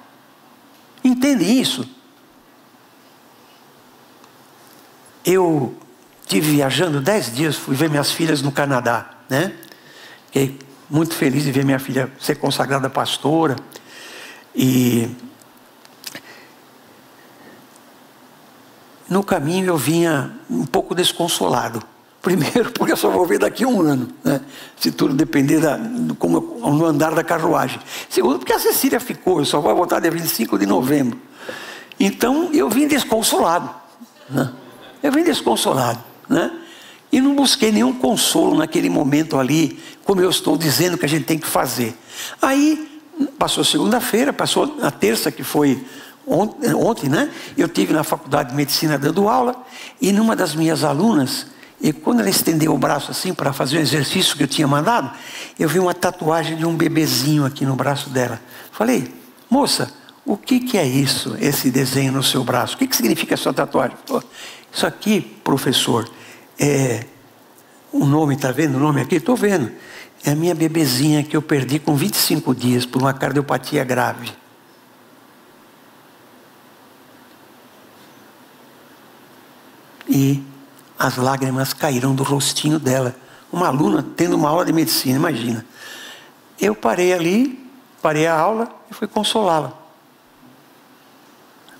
Entende 1.03 1.45
isso? 1.45 1.87
Eu 5.25 5.75
tive 6.27 6.53
viajando 6.53 7.01
dez 7.01 7.35
dias, 7.35 7.57
fui 7.57 7.75
ver 7.75 7.91
minhas 7.91 8.11
filhas 8.11 8.41
no 8.41 8.51
Canadá, 8.51 9.11
né? 9.29 9.55
Fiquei 10.27 10.59
muito 10.89 11.15
feliz 11.15 11.45
de 11.45 11.53
ver 11.53 11.65
minha 11.65 11.79
filha 11.79 12.11
ser 12.19 12.37
consagrada 12.37 12.89
pastora. 12.89 13.57
E 14.55 15.09
no 19.15 19.23
caminho 19.23 19.69
eu 19.69 19.77
vinha 19.77 20.33
um 20.51 20.67
pouco 20.67 20.93
desconsolado. 20.93 21.81
Primeiro, 22.21 22.73
porque 22.73 22.93
eu 22.93 22.97
só 22.97 23.09
vou 23.09 23.25
ver 23.25 23.39
daqui 23.39 23.63
a 23.63 23.69
um 23.69 23.81
ano, 23.81 24.09
né? 24.25 24.41
se 24.77 24.91
tudo 24.91 25.15
depender 25.15 25.61
da, 25.61 25.79
como, 26.19 26.41
no 26.41 26.85
andar 26.85 27.15
da 27.15 27.23
carruagem. 27.23 27.79
Segundo, 28.09 28.41
porque 28.41 28.53
a 28.53 28.59
Cecília 28.59 28.99
ficou, 28.99 29.39
eu 29.39 29.45
só 29.45 29.61
vou 29.61 29.73
voltar 29.73 30.01
dia 30.01 30.11
25 30.11 30.59
de 30.59 30.67
novembro. 30.67 31.17
Então, 32.01 32.51
eu 32.53 32.69
vim 32.69 32.89
desconsolado. 32.89 33.71
Né? 34.29 34.53
Eu 35.01 35.13
vim 35.13 35.23
desconsolado. 35.23 36.03
Né? 36.29 36.51
E 37.13 37.21
não 37.21 37.37
busquei 37.37 37.71
nenhum 37.71 37.93
consolo 37.93 38.59
naquele 38.59 38.91
momento 38.91 39.39
ali, 39.39 39.79
como 40.03 40.21
eu 40.21 40.31
estou 40.31 40.59
dizendo 40.59 40.99
que 40.99 41.05
a 41.05 41.09
gente 41.09 41.25
tem 41.25 41.39
que 41.39 41.47
fazer. 41.47 41.97
Aí, 42.43 43.01
passou 43.39 43.63
segunda-feira, 43.63 44.33
passou 44.33 44.77
a 44.83 44.91
terça, 44.91 45.31
que 45.31 45.45
foi 45.45 45.81
Ontem, 46.27 46.75
ontem, 46.75 47.09
né? 47.09 47.31
Eu 47.57 47.69
tive 47.69 47.93
na 47.93 48.03
faculdade 48.03 48.51
de 48.51 48.57
medicina 48.57 48.99
dando 48.99 49.29
aula 49.29 49.65
e 50.01 50.11
numa 50.13 50.35
das 50.35 50.55
minhas 50.55 50.83
alunas, 50.83 51.47
e 51.81 51.93
quando 51.93 52.21
ela 52.21 52.31
estendeu 52.31 52.73
o 52.75 52.79
braço 52.79 53.11
assim 53.11 53.35
para 53.35 53.53
fazer 53.53 53.77
o 53.77 53.81
exercício 53.81 54.37
que 54.37 54.43
eu 54.43 54.49
tinha 54.49 54.67
mandado, 54.67 55.11
eu 55.59 55.69
vi 55.69 55.79
uma 55.79 55.93
tatuagem 55.93 56.57
de 56.57 56.65
um 56.65 56.75
bebezinho 56.75 57.45
aqui 57.45 57.67
no 57.67 57.77
braço 57.77 58.09
dela. 58.09 58.41
Falei, 58.73 59.13
moça, 59.51 59.93
o 60.25 60.37
que, 60.37 60.61
que 60.61 60.79
é 60.79 60.87
isso, 60.87 61.37
esse 61.39 61.71
desenho 61.71 62.13
no 62.13 62.23
seu 62.23 62.43
braço? 62.43 62.75
O 62.75 62.79
que, 62.79 62.87
que 62.87 62.97
significa 62.97 63.35
essa 63.35 63.53
tatuagem? 63.53 63.97
Isso 64.73 64.87
aqui, 64.87 65.21
professor, 65.21 66.09
é. 66.59 67.05
O 67.93 68.07
nome, 68.07 68.35
está 68.35 68.51
vendo 68.51 68.77
o 68.77 68.81
nome 68.81 69.01
aqui? 69.01 69.17
Estou 69.17 69.37
vendo. 69.37 69.71
É 70.25 70.31
a 70.31 70.35
minha 70.35 70.55
bebezinha 70.55 71.23
que 71.23 71.37
eu 71.37 71.43
perdi 71.43 71.79
com 71.79 71.95
25 71.95 72.55
dias 72.55 72.87
por 72.87 73.03
uma 73.03 73.13
cardiopatia 73.13 73.85
grave. 73.85 74.33
E 80.09 80.43
as 80.99 81.17
lágrimas 81.17 81.73
caíram 81.73 82.15
do 82.15 82.23
rostinho 82.23 82.79
dela. 82.79 83.15
Uma 83.53 83.69
aluna 83.69 84.05
tendo 84.17 84.37
uma 84.37 84.49
aula 84.49 84.65
de 84.65 84.73
medicina, 84.73 85.17
imagina. 85.17 85.65
Eu 86.61 86.75
parei 86.75 87.13
ali, 87.13 87.69
parei 88.01 88.27
a 88.27 88.39
aula 88.39 88.69
e 88.91 88.95
fui 88.95 89.07
consolá-la. 89.07 89.73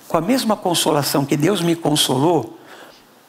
Com 0.07 0.17
a 0.17 0.21
mesma 0.21 0.55
consolação 0.55 1.25
que 1.25 1.35
Deus 1.35 1.61
me 1.61 1.75
consolou, 1.75 2.59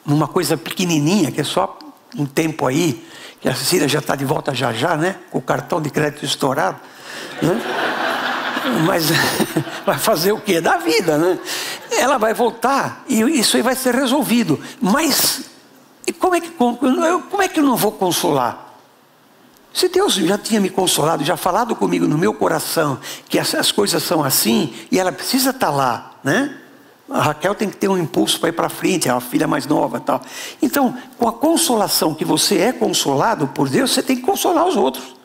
numa 0.04 0.28
coisa 0.28 0.56
pequenininha, 0.56 1.32
que 1.32 1.40
é 1.40 1.44
só 1.44 1.78
um 2.16 2.24
tempo 2.24 2.66
aí, 2.66 3.04
que 3.40 3.48
a 3.48 3.54
Cecília 3.54 3.88
já 3.88 3.98
está 3.98 4.14
de 4.14 4.24
volta 4.24 4.54
já 4.54 4.72
já, 4.72 4.96
né? 4.96 5.16
Com 5.30 5.38
o 5.38 5.42
cartão 5.42 5.80
de 5.80 5.90
crédito 5.90 6.24
estourado. 6.24 6.78
Né? 7.42 7.60
Mas 8.86 9.06
vai 9.84 9.98
fazer 9.98 10.32
o 10.32 10.40
quê? 10.40 10.60
Da 10.60 10.76
vida, 10.78 11.18
né? 11.18 11.38
Ela 11.92 12.18
vai 12.18 12.34
voltar 12.34 13.04
e 13.08 13.20
isso 13.38 13.56
aí 13.56 13.62
vai 13.62 13.76
ser 13.76 13.94
resolvido. 13.94 14.60
Mas 14.80 15.42
como 16.18 16.34
é 16.34 16.40
que, 16.40 16.50
como 16.50 17.42
é 17.42 17.48
que 17.48 17.60
eu 17.60 17.64
não 17.64 17.76
vou 17.76 17.92
consolar? 17.92 18.66
Se 19.72 19.88
Deus 19.88 20.14
já 20.14 20.38
tinha 20.38 20.60
me 20.60 20.70
consolado, 20.70 21.22
já 21.22 21.36
falado 21.36 21.76
comigo 21.76 22.06
no 22.06 22.16
meu 22.16 22.32
coração 22.32 22.98
que 23.28 23.38
as, 23.38 23.70
coisas 23.70 24.02
são 24.02 24.24
assim 24.24 24.72
e 24.90 24.98
ela 24.98 25.12
precisa 25.12 25.50
estar 25.50 25.70
lá, 25.70 26.12
né? 26.24 26.56
A 27.10 27.20
Raquel 27.20 27.54
tem 27.54 27.68
que 27.68 27.76
ter 27.76 27.88
um 27.88 27.98
impulso 27.98 28.40
para 28.40 28.48
ir 28.48 28.52
para 28.52 28.68
frente, 28.68 29.08
é 29.08 29.12
a 29.12 29.20
filha 29.20 29.46
mais 29.46 29.66
nova, 29.66 30.00
tal. 30.00 30.20
Então, 30.60 30.96
com 31.18 31.28
a 31.28 31.32
consolação 31.32 32.14
que 32.14 32.24
você 32.24 32.58
é 32.58 32.72
consolado 32.72 33.46
por 33.48 33.68
Deus, 33.68 33.92
você 33.92 34.02
tem 34.02 34.16
que 34.16 34.22
consolar 34.22 34.66
os 34.66 34.76
outros. 34.76 35.15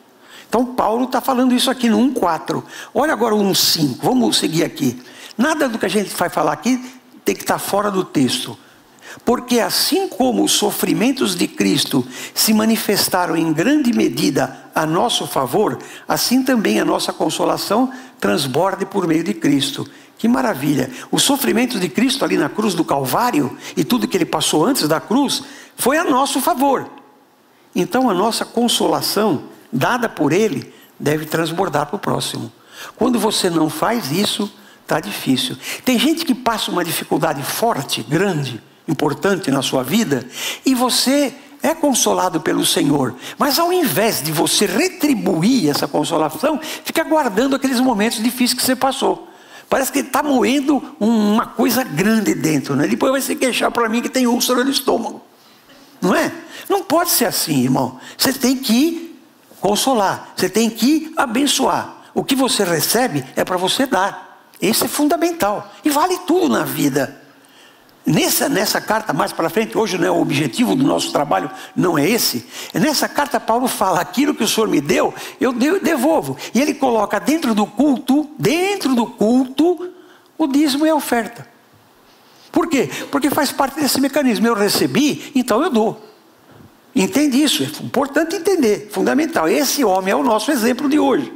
Então 0.52 0.66
Paulo 0.66 1.04
está 1.04 1.18
falando 1.18 1.54
isso 1.54 1.70
aqui 1.70 1.88
no 1.88 1.98
1,4. 2.12 2.62
Olha 2.92 3.14
agora 3.14 3.34
o 3.34 3.42
1,5. 3.42 3.96
Vamos 4.02 4.36
seguir 4.36 4.64
aqui. 4.64 5.00
Nada 5.34 5.66
do 5.66 5.78
que 5.78 5.86
a 5.86 5.88
gente 5.88 6.14
vai 6.14 6.28
falar 6.28 6.52
aqui 6.52 6.92
tem 7.24 7.34
que 7.34 7.40
estar 7.40 7.54
tá 7.54 7.58
fora 7.58 7.90
do 7.90 8.04
texto. 8.04 8.54
Porque 9.24 9.60
assim 9.60 10.06
como 10.06 10.44
os 10.44 10.52
sofrimentos 10.52 11.34
de 11.34 11.48
Cristo 11.48 12.06
se 12.34 12.52
manifestaram 12.52 13.34
em 13.34 13.50
grande 13.50 13.94
medida 13.94 14.70
a 14.74 14.84
nosso 14.84 15.26
favor, 15.26 15.78
assim 16.06 16.42
também 16.42 16.78
a 16.78 16.84
nossa 16.84 17.14
consolação 17.14 17.90
transborde 18.20 18.84
por 18.84 19.06
meio 19.06 19.24
de 19.24 19.32
Cristo. 19.32 19.88
Que 20.18 20.28
maravilha! 20.28 20.90
Os 21.10 21.22
sofrimentos 21.22 21.80
de 21.80 21.88
Cristo 21.88 22.26
ali 22.26 22.36
na 22.36 22.50
cruz 22.50 22.74
do 22.74 22.84
Calvário 22.84 23.56
e 23.74 23.84
tudo 23.84 24.06
que 24.06 24.18
ele 24.18 24.26
passou 24.26 24.66
antes 24.66 24.86
da 24.86 25.00
cruz 25.00 25.42
foi 25.76 25.96
a 25.96 26.04
nosso 26.04 26.42
favor. 26.42 26.90
Então 27.74 28.10
a 28.10 28.12
nossa 28.12 28.44
consolação 28.44 29.50
dada 29.72 30.08
por 30.08 30.32
ele 30.32 30.72
deve 30.98 31.24
transbordar 31.24 31.86
para 31.86 31.96
o 31.96 31.98
próximo. 31.98 32.52
Quando 32.96 33.18
você 33.18 33.48
não 33.48 33.70
faz 33.70 34.10
isso, 34.10 34.52
está 34.82 35.00
difícil. 35.00 35.56
Tem 35.84 35.98
gente 35.98 36.24
que 36.24 36.34
passa 36.34 36.70
uma 36.70 36.84
dificuldade 36.84 37.42
forte, 37.42 38.02
grande, 38.02 38.62
importante 38.86 39.50
na 39.50 39.62
sua 39.62 39.82
vida, 39.82 40.26
e 40.66 40.74
você 40.74 41.34
é 41.62 41.74
consolado 41.74 42.40
pelo 42.40 42.66
Senhor, 42.66 43.14
mas 43.38 43.58
ao 43.58 43.72
invés 43.72 44.20
de 44.20 44.32
você 44.32 44.66
retribuir 44.66 45.70
essa 45.70 45.86
consolação, 45.86 46.60
fica 46.84 47.04
guardando 47.04 47.54
aqueles 47.54 47.78
momentos 47.78 48.22
difíceis 48.22 48.54
que 48.54 48.62
você 48.62 48.74
passou. 48.74 49.28
Parece 49.68 49.92
que 49.92 50.00
está 50.00 50.22
moendo 50.22 50.82
uma 51.00 51.46
coisa 51.46 51.82
grande 51.84 52.34
dentro, 52.34 52.74
né? 52.76 52.86
Depois 52.86 53.12
vai 53.12 53.20
se 53.22 53.34
queixar 53.36 53.70
para 53.70 53.88
mim 53.88 54.02
que 54.02 54.08
tem 54.08 54.26
úlcera 54.26 54.64
no 54.64 54.70
estômago. 54.70 55.22
Não 56.00 56.14
é? 56.14 56.32
Não 56.68 56.82
pode 56.82 57.10
ser 57.10 57.26
assim, 57.26 57.62
irmão. 57.62 57.98
Você 58.18 58.32
tem 58.32 58.56
que 58.56 59.11
consolar, 59.62 60.34
você 60.36 60.50
tem 60.50 60.68
que 60.68 61.14
abençoar. 61.16 61.94
O 62.12 62.22
que 62.22 62.34
você 62.34 62.64
recebe 62.64 63.24
é 63.36 63.44
para 63.44 63.56
você 63.56 63.86
dar. 63.86 64.50
Isso 64.60 64.84
é 64.84 64.88
fundamental. 64.88 65.72
E 65.82 65.88
vale 65.88 66.18
tudo 66.26 66.48
na 66.48 66.64
vida. 66.64 67.20
Nessa, 68.04 68.48
nessa 68.48 68.80
carta, 68.80 69.12
mais 69.12 69.32
para 69.32 69.48
frente, 69.48 69.78
hoje 69.78 69.96
não 69.96 70.06
é 70.06 70.10
o 70.10 70.20
objetivo 70.20 70.74
do 70.74 70.82
nosso 70.82 71.12
trabalho, 71.12 71.48
não 71.74 71.96
é 71.96 72.08
esse. 72.08 72.44
Nessa 72.74 73.08
carta, 73.08 73.38
Paulo 73.38 73.68
fala: 73.68 74.00
aquilo 74.00 74.34
que 74.34 74.42
o 74.42 74.48
Senhor 74.48 74.68
me 74.68 74.80
deu, 74.80 75.14
eu 75.40 75.52
devolvo. 75.78 76.36
E 76.52 76.60
ele 76.60 76.74
coloca 76.74 77.20
dentro 77.20 77.54
do 77.54 77.64
culto, 77.64 78.28
dentro 78.36 78.96
do 78.96 79.06
culto, 79.06 79.88
o 80.36 80.46
dízimo 80.48 80.84
e 80.84 80.90
a 80.90 80.94
oferta. 80.94 81.46
Por 82.50 82.66
quê? 82.66 82.90
Porque 83.10 83.30
faz 83.30 83.52
parte 83.52 83.80
desse 83.80 84.00
mecanismo. 84.00 84.46
Eu 84.48 84.54
recebi, 84.54 85.30
então 85.34 85.62
eu 85.62 85.70
dou. 85.70 86.11
Entende 86.94 87.42
isso? 87.42 87.62
É 87.62 87.66
importante 87.84 88.36
entender, 88.36 88.88
fundamental. 88.92 89.48
Esse 89.48 89.84
homem 89.84 90.12
é 90.12 90.16
o 90.16 90.22
nosso 90.22 90.50
exemplo 90.50 90.88
de 90.88 90.98
hoje. 90.98 91.32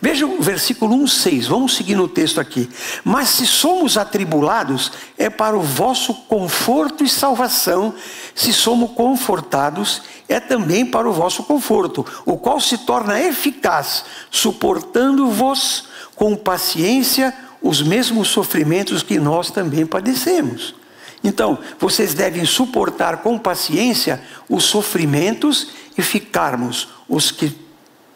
Veja 0.00 0.26
o 0.26 0.40
versículo 0.40 0.94
1, 0.94 1.06
6, 1.06 1.46
vamos 1.48 1.76
seguir 1.76 1.94
no 1.94 2.08
texto 2.08 2.40
aqui. 2.40 2.68
Mas 3.04 3.30
se 3.30 3.46
somos 3.46 3.96
atribulados, 3.96 4.92
é 5.18 5.28
para 5.28 5.56
o 5.56 5.62
vosso 5.62 6.14
conforto 6.14 7.02
e 7.02 7.08
salvação, 7.08 7.94
se 8.34 8.52
somos 8.52 8.92
confortados, 8.92 10.02
é 10.28 10.38
também 10.38 10.86
para 10.86 11.08
o 11.08 11.12
vosso 11.12 11.42
conforto, 11.42 12.06
o 12.24 12.36
qual 12.36 12.60
se 12.60 12.78
torna 12.78 13.20
eficaz, 13.20 14.04
suportando-vos 14.30 15.88
com 16.14 16.36
paciência 16.36 17.34
os 17.62 17.82
mesmos 17.82 18.28
sofrimentos 18.28 19.02
que 19.02 19.18
nós 19.18 19.50
também 19.50 19.84
padecemos. 19.84 20.74
Então, 21.22 21.58
vocês 21.78 22.14
devem 22.14 22.44
suportar 22.44 23.18
com 23.18 23.38
paciência 23.38 24.22
os 24.48 24.64
sofrimentos 24.64 25.68
e 25.96 26.02
ficarmos 26.02 26.88
os 27.08 27.30
que 27.30 27.54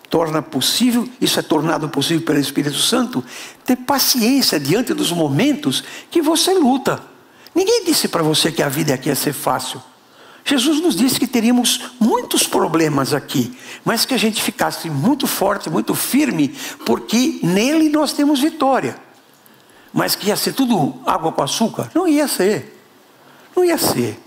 torna 0.08 0.40
possível, 0.40 1.08
isso 1.20 1.38
é 1.40 1.42
tornado 1.42 1.88
possível 1.88 2.24
pelo 2.24 2.38
Espírito 2.38 2.78
Santo, 2.78 3.22
ter 3.64 3.76
paciência 3.76 4.60
diante 4.60 4.94
dos 4.94 5.10
momentos 5.10 5.82
que 6.10 6.22
você 6.22 6.54
luta. 6.54 7.02
Ninguém 7.54 7.84
disse 7.84 8.08
para 8.08 8.22
você 8.22 8.50
que 8.52 8.62
a 8.62 8.68
vida 8.68 8.94
aqui 8.94 9.08
ia 9.08 9.14
ser 9.14 9.32
fácil. 9.32 9.82
Jesus 10.44 10.80
nos 10.80 10.94
disse 10.94 11.18
que 11.18 11.26
teríamos 11.26 11.80
muitos 11.98 12.46
problemas 12.46 13.14
aqui, 13.14 13.56
mas 13.84 14.04
que 14.04 14.12
a 14.14 14.18
gente 14.18 14.42
ficasse 14.42 14.90
muito 14.90 15.26
forte, 15.26 15.70
muito 15.70 15.94
firme, 15.94 16.54
porque 16.84 17.40
nele 17.42 17.88
nós 17.88 18.12
temos 18.12 18.40
vitória. 18.40 18.96
Mas 19.92 20.14
que 20.14 20.28
ia 20.28 20.36
ser 20.36 20.52
tudo 20.52 20.94
água 21.06 21.32
com 21.32 21.42
açúcar? 21.42 21.90
Não 21.94 22.06
ia 22.06 22.28
ser. 22.28 22.73
Não 23.56 23.64
ia 23.64 23.78
ser. 23.78 24.18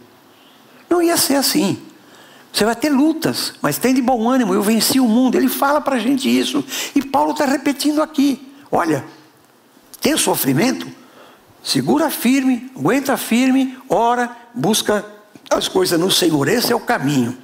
Não 0.89 1.01
ia 1.01 1.17
ser 1.17 1.35
assim. 1.35 1.81
Você 2.51 2.65
vai 2.65 2.75
ter 2.75 2.89
lutas, 2.89 3.53
mas 3.61 3.77
tem 3.77 3.93
de 3.93 4.01
bom 4.01 4.27
ânimo, 4.27 4.53
eu 4.53 4.63
venci 4.63 4.99
o 4.99 5.07
mundo. 5.07 5.35
Ele 5.37 5.47
fala 5.47 5.79
para 5.79 5.97
a 5.97 5.99
gente 5.99 6.27
isso. 6.27 6.63
E 6.95 7.01
Paulo 7.01 7.31
está 7.31 7.45
repetindo 7.45 8.01
aqui: 8.01 8.51
olha, 8.71 9.05
tem 10.01 10.17
sofrimento? 10.17 10.87
Segura 11.63 12.09
firme, 12.09 12.71
aguenta 12.75 13.17
firme, 13.17 13.77
ora, 13.89 14.35
busca 14.53 15.05
as 15.49 15.67
coisas 15.67 15.99
no 15.99 16.09
Senhor. 16.09 16.47
Esse 16.47 16.71
é 16.71 16.75
o 16.75 16.79
caminho. 16.79 17.37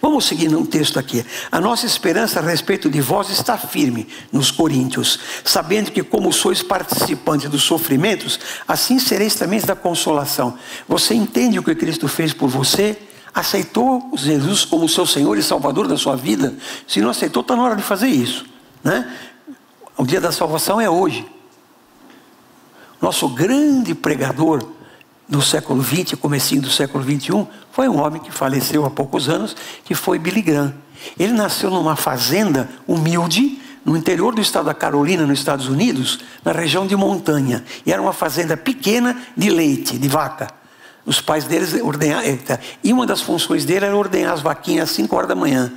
Vamos 0.00 0.26
seguir 0.26 0.48
no 0.48 0.66
texto 0.66 0.98
aqui. 0.98 1.24
A 1.50 1.60
nossa 1.60 1.86
esperança 1.86 2.40
a 2.40 2.42
respeito 2.42 2.90
de 2.90 3.00
vós 3.00 3.30
está 3.30 3.56
firme 3.56 4.08
nos 4.32 4.50
Coríntios, 4.50 5.18
sabendo 5.44 5.90
que, 5.90 6.02
como 6.02 6.32
sois 6.32 6.62
participantes 6.62 7.50
dos 7.50 7.62
sofrimentos, 7.62 8.38
assim 8.66 8.98
sereis 8.98 9.34
também 9.34 9.60
da 9.60 9.76
consolação. 9.76 10.58
Você 10.88 11.14
entende 11.14 11.58
o 11.58 11.62
que 11.62 11.74
Cristo 11.74 12.08
fez 12.08 12.32
por 12.32 12.48
você? 12.48 12.98
aceitou 13.32 14.10
Jesus 14.16 14.64
como 14.64 14.88
seu 14.88 15.06
Senhor 15.06 15.38
e 15.38 15.42
Salvador 15.42 15.86
da 15.86 15.96
sua 15.96 16.16
vida, 16.16 16.52
se 16.86 17.00
não 17.00 17.10
aceitou, 17.10 17.42
está 17.42 17.54
na 17.54 17.62
hora 17.62 17.76
de 17.76 17.82
fazer 17.82 18.08
isso. 18.08 18.44
Né? 18.82 19.08
O 19.96 20.04
dia 20.04 20.20
da 20.20 20.32
salvação 20.32 20.80
é 20.80 20.90
hoje. 20.90 21.24
Nosso 23.00 23.28
grande 23.28 23.94
pregador 23.94 24.66
do 25.30 25.40
século 25.40 25.82
XX, 25.82 26.16
comecinho 26.16 26.60
do 26.60 26.70
século 26.70 27.04
XXI, 27.04 27.46
foi 27.70 27.88
um 27.88 28.00
homem 28.00 28.20
que 28.20 28.32
faleceu 28.32 28.84
há 28.84 28.90
poucos 28.90 29.28
anos, 29.28 29.56
que 29.84 29.94
foi 29.94 30.18
Billy 30.18 30.42
Graham. 30.42 30.74
Ele 31.16 31.32
nasceu 31.32 31.70
numa 31.70 31.94
fazenda 31.94 32.68
humilde, 32.86 33.58
no 33.84 33.96
interior 33.96 34.34
do 34.34 34.40
estado 34.40 34.66
da 34.66 34.74
Carolina, 34.74 35.24
nos 35.24 35.38
Estados 35.38 35.68
Unidos, 35.68 36.18
na 36.44 36.52
região 36.52 36.86
de 36.86 36.96
montanha. 36.96 37.64
E 37.86 37.92
era 37.92 38.02
uma 38.02 38.12
fazenda 38.12 38.56
pequena 38.56 39.16
de 39.36 39.48
leite, 39.48 39.96
de 39.96 40.08
vaca. 40.08 40.48
Os 41.06 41.20
pais 41.20 41.44
deles 41.44 41.72
ordenhavam. 41.80 42.38
E 42.84 42.92
uma 42.92 43.06
das 43.06 43.22
funções 43.22 43.64
dele 43.64 43.86
era 43.86 43.96
ordenhar 43.96 44.34
as 44.34 44.42
vaquinhas 44.42 44.90
às 44.90 44.96
5 44.96 45.16
horas 45.16 45.28
da 45.28 45.34
manhã. 45.34 45.72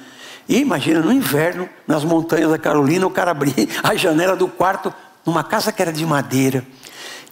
E 0.49 0.57
imagina, 0.57 0.99
no 0.99 1.13
inverno, 1.13 1.69
nas 1.87 2.03
montanhas 2.03 2.49
da 2.49 2.57
Carolina, 2.57 3.05
o 3.05 3.11
cara 3.11 3.31
abria 3.31 3.53
a 3.81 3.95
janela 3.95 4.35
do 4.35 4.47
quarto, 4.47 4.93
numa 5.25 5.43
casa 5.43 5.71
que 5.71 5.81
era 5.81 5.93
de 5.93 6.05
madeira. 6.05 6.65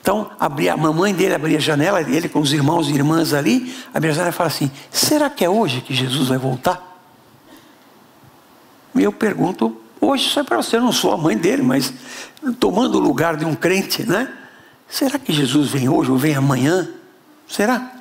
Então, 0.02 0.32
a 0.40 0.78
mamãe 0.78 1.14
dele 1.14 1.36
abria 1.36 1.58
a 1.58 1.62
janela, 1.62 2.02
ele 2.02 2.28
com 2.28 2.40
os 2.40 2.52
irmãos 2.52 2.90
e 2.90 2.94
irmãs 2.94 3.34
ali, 3.34 3.74
abria 3.94 4.12
a 4.12 4.14
janela 4.14 4.32
e 4.32 4.34
fala 4.34 4.48
assim: 4.48 4.72
será 4.90 5.30
que 5.30 5.46
é 5.46 5.50
hoje 5.50 5.82
que 5.82 5.94
Jesus 5.94 6.28
vai 6.28 6.40
voltar? 6.40 7.00
E 8.96 9.04
eu 9.04 9.12
pergunto, 9.12 9.78
hoje 10.02 10.28
só 10.28 10.42
é 10.42 10.44
para 10.44 10.58
você, 10.58 10.78
eu 10.78 10.82
não 10.82 10.92
sou 10.92 11.14
a 11.14 11.18
mãe 11.18 11.38
dele, 11.38 11.62
mas 11.62 11.94
tomando 12.60 12.96
o 12.96 13.00
lugar 13.00 13.38
de 13.38 13.46
um 13.46 13.54
crente, 13.54 14.04
né? 14.04 14.28
Será 14.90 15.18
que 15.20 15.32
Jesus 15.32 15.70
vem 15.70 15.88
hoje 15.88 16.12
ou 16.12 16.18
vem 16.18 16.36
amanhã? 16.36 16.90
Será? 17.48 17.92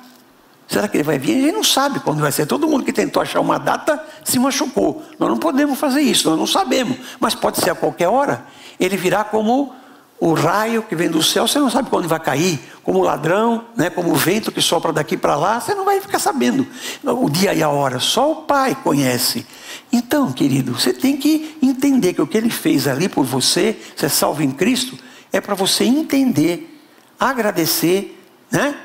Será 0.67 0.87
que 0.87 0.97
ele 0.97 1.03
vai 1.03 1.19
vir? 1.19 1.37
A 1.37 1.41
gente 1.41 1.53
não 1.53 1.63
sabe 1.63 1.99
quando 1.99 2.21
vai 2.21 2.31
ser. 2.31 2.45
Todo 2.45 2.67
mundo 2.67 2.83
que 2.83 2.93
tentou 2.93 3.21
achar 3.21 3.41
uma 3.41 3.57
data 3.57 4.01
se 4.23 4.39
machucou. 4.39 5.03
Nós 5.19 5.29
não 5.29 5.37
podemos 5.37 5.77
fazer 5.77 6.01
isso, 6.01 6.29
nós 6.29 6.39
não 6.39 6.47
sabemos. 6.47 6.97
Mas 7.19 7.35
pode 7.35 7.59
ser 7.59 7.69
a 7.69 7.75
qualquer 7.75 8.07
hora. 8.07 8.45
Ele 8.79 8.97
virá 8.97 9.23
como 9.23 9.73
o 10.21 10.33
raio 10.33 10.83
que 10.83 10.95
vem 10.95 11.09
do 11.09 11.23
céu, 11.23 11.47
você 11.47 11.57
não 11.57 11.71
sabe 11.71 11.89
quando 11.89 12.07
vai 12.07 12.19
cair, 12.19 12.59
como 12.83 13.01
ladrão, 13.01 13.65
né, 13.75 13.89
como 13.89 14.11
o 14.11 14.15
vento 14.15 14.51
que 14.51 14.61
sopra 14.61 14.93
daqui 14.93 15.17
para 15.17 15.35
lá, 15.35 15.59
você 15.59 15.73
não 15.73 15.83
vai 15.83 15.99
ficar 15.99 16.19
sabendo 16.19 16.67
o 17.03 17.27
dia 17.27 17.55
e 17.55 17.63
a 17.63 17.69
hora, 17.69 17.99
só 17.99 18.31
o 18.31 18.35
Pai 18.43 18.77
conhece. 18.83 19.47
Então, 19.91 20.31
querido, 20.31 20.79
você 20.79 20.93
tem 20.93 21.17
que 21.17 21.57
entender 21.59 22.13
que 22.13 22.21
o 22.21 22.27
que 22.27 22.37
ele 22.37 22.51
fez 22.51 22.87
ali 22.87 23.09
por 23.09 23.25
você, 23.25 23.75
você 23.95 24.05
é 24.05 24.09
salvo 24.09 24.43
em 24.43 24.51
Cristo, 24.51 24.95
é 25.33 25.41
para 25.41 25.55
você 25.55 25.85
entender, 25.85 26.79
agradecer, 27.19 28.23
né? 28.51 28.75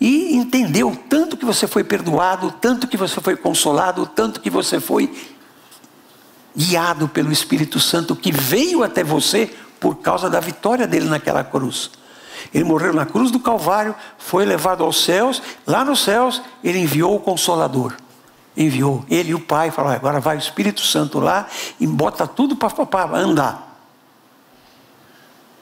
e 0.00 0.34
entendeu 0.34 0.88
o 0.88 0.96
tanto 0.96 1.36
que 1.36 1.44
você 1.44 1.68
foi 1.68 1.84
perdoado, 1.84 2.48
o 2.48 2.50
tanto 2.50 2.88
que 2.88 2.96
você 2.96 3.20
foi 3.20 3.36
consolado, 3.36 4.02
o 4.02 4.06
tanto 4.06 4.40
que 4.40 4.50
você 4.50 4.80
foi 4.80 5.14
guiado 6.56 7.08
pelo 7.08 7.30
Espírito 7.30 7.78
Santo 7.80 8.16
que 8.16 8.32
veio 8.32 8.82
até 8.82 9.04
você 9.04 9.54
por 9.82 9.96
causa 9.96 10.30
da 10.30 10.38
vitória 10.38 10.86
dele 10.86 11.08
naquela 11.08 11.42
cruz. 11.42 11.90
Ele 12.54 12.62
morreu 12.62 12.94
na 12.94 13.04
cruz 13.04 13.32
do 13.32 13.40
Calvário, 13.40 13.96
foi 14.16 14.44
levado 14.44 14.84
aos 14.84 15.02
céus, 15.04 15.42
lá 15.66 15.84
nos 15.84 16.00
céus 16.04 16.40
ele 16.62 16.78
enviou 16.78 17.16
o 17.16 17.20
Consolador. 17.20 17.94
Enviou 18.56 19.04
ele 19.10 19.30
e 19.30 19.34
o 19.34 19.40
Pai, 19.40 19.72
falou: 19.72 19.90
agora 19.90 20.20
vai 20.20 20.36
o 20.36 20.38
Espírito 20.38 20.82
Santo 20.82 21.18
lá 21.18 21.48
e 21.80 21.86
bota 21.86 22.26
tudo 22.28 22.54
para 22.54 23.18
andar. 23.18 23.76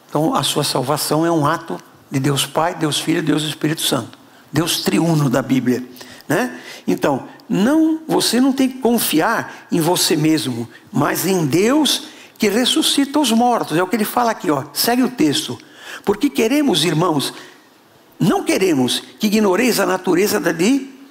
Então 0.08 0.34
a 0.34 0.42
sua 0.42 0.64
salvação 0.64 1.24
é 1.24 1.30
um 1.30 1.46
ato 1.46 1.80
de 2.10 2.20
Deus 2.20 2.44
Pai, 2.44 2.74
Deus 2.74 3.00
Filho, 3.00 3.22
Deus 3.22 3.42
Espírito 3.42 3.80
Santo. 3.80 4.18
Deus 4.52 4.82
triuno 4.82 5.30
da 5.30 5.40
Bíblia. 5.40 5.82
Né? 6.28 6.60
Então, 6.86 7.26
não, 7.48 8.00
você 8.06 8.40
não 8.40 8.52
tem 8.52 8.68
que 8.68 8.78
confiar 8.78 9.66
em 9.72 9.80
você 9.80 10.16
mesmo, 10.16 10.68
mas 10.92 11.24
em 11.26 11.46
Deus 11.46 12.04
que 12.40 12.48
ressuscita 12.48 13.18
os 13.18 13.30
mortos. 13.30 13.76
É 13.76 13.82
o 13.82 13.86
que 13.86 13.94
ele 13.94 14.04
fala 14.04 14.30
aqui, 14.30 14.50
ó. 14.50 14.64
Segue 14.72 15.02
o 15.02 15.10
texto. 15.10 15.58
Porque 16.06 16.30
queremos, 16.30 16.86
irmãos, 16.86 17.34
não 18.18 18.42
queremos 18.42 19.02
que 19.18 19.26
ignoreis 19.26 19.78
a 19.78 19.84
natureza 19.84 20.40
da, 20.40 20.50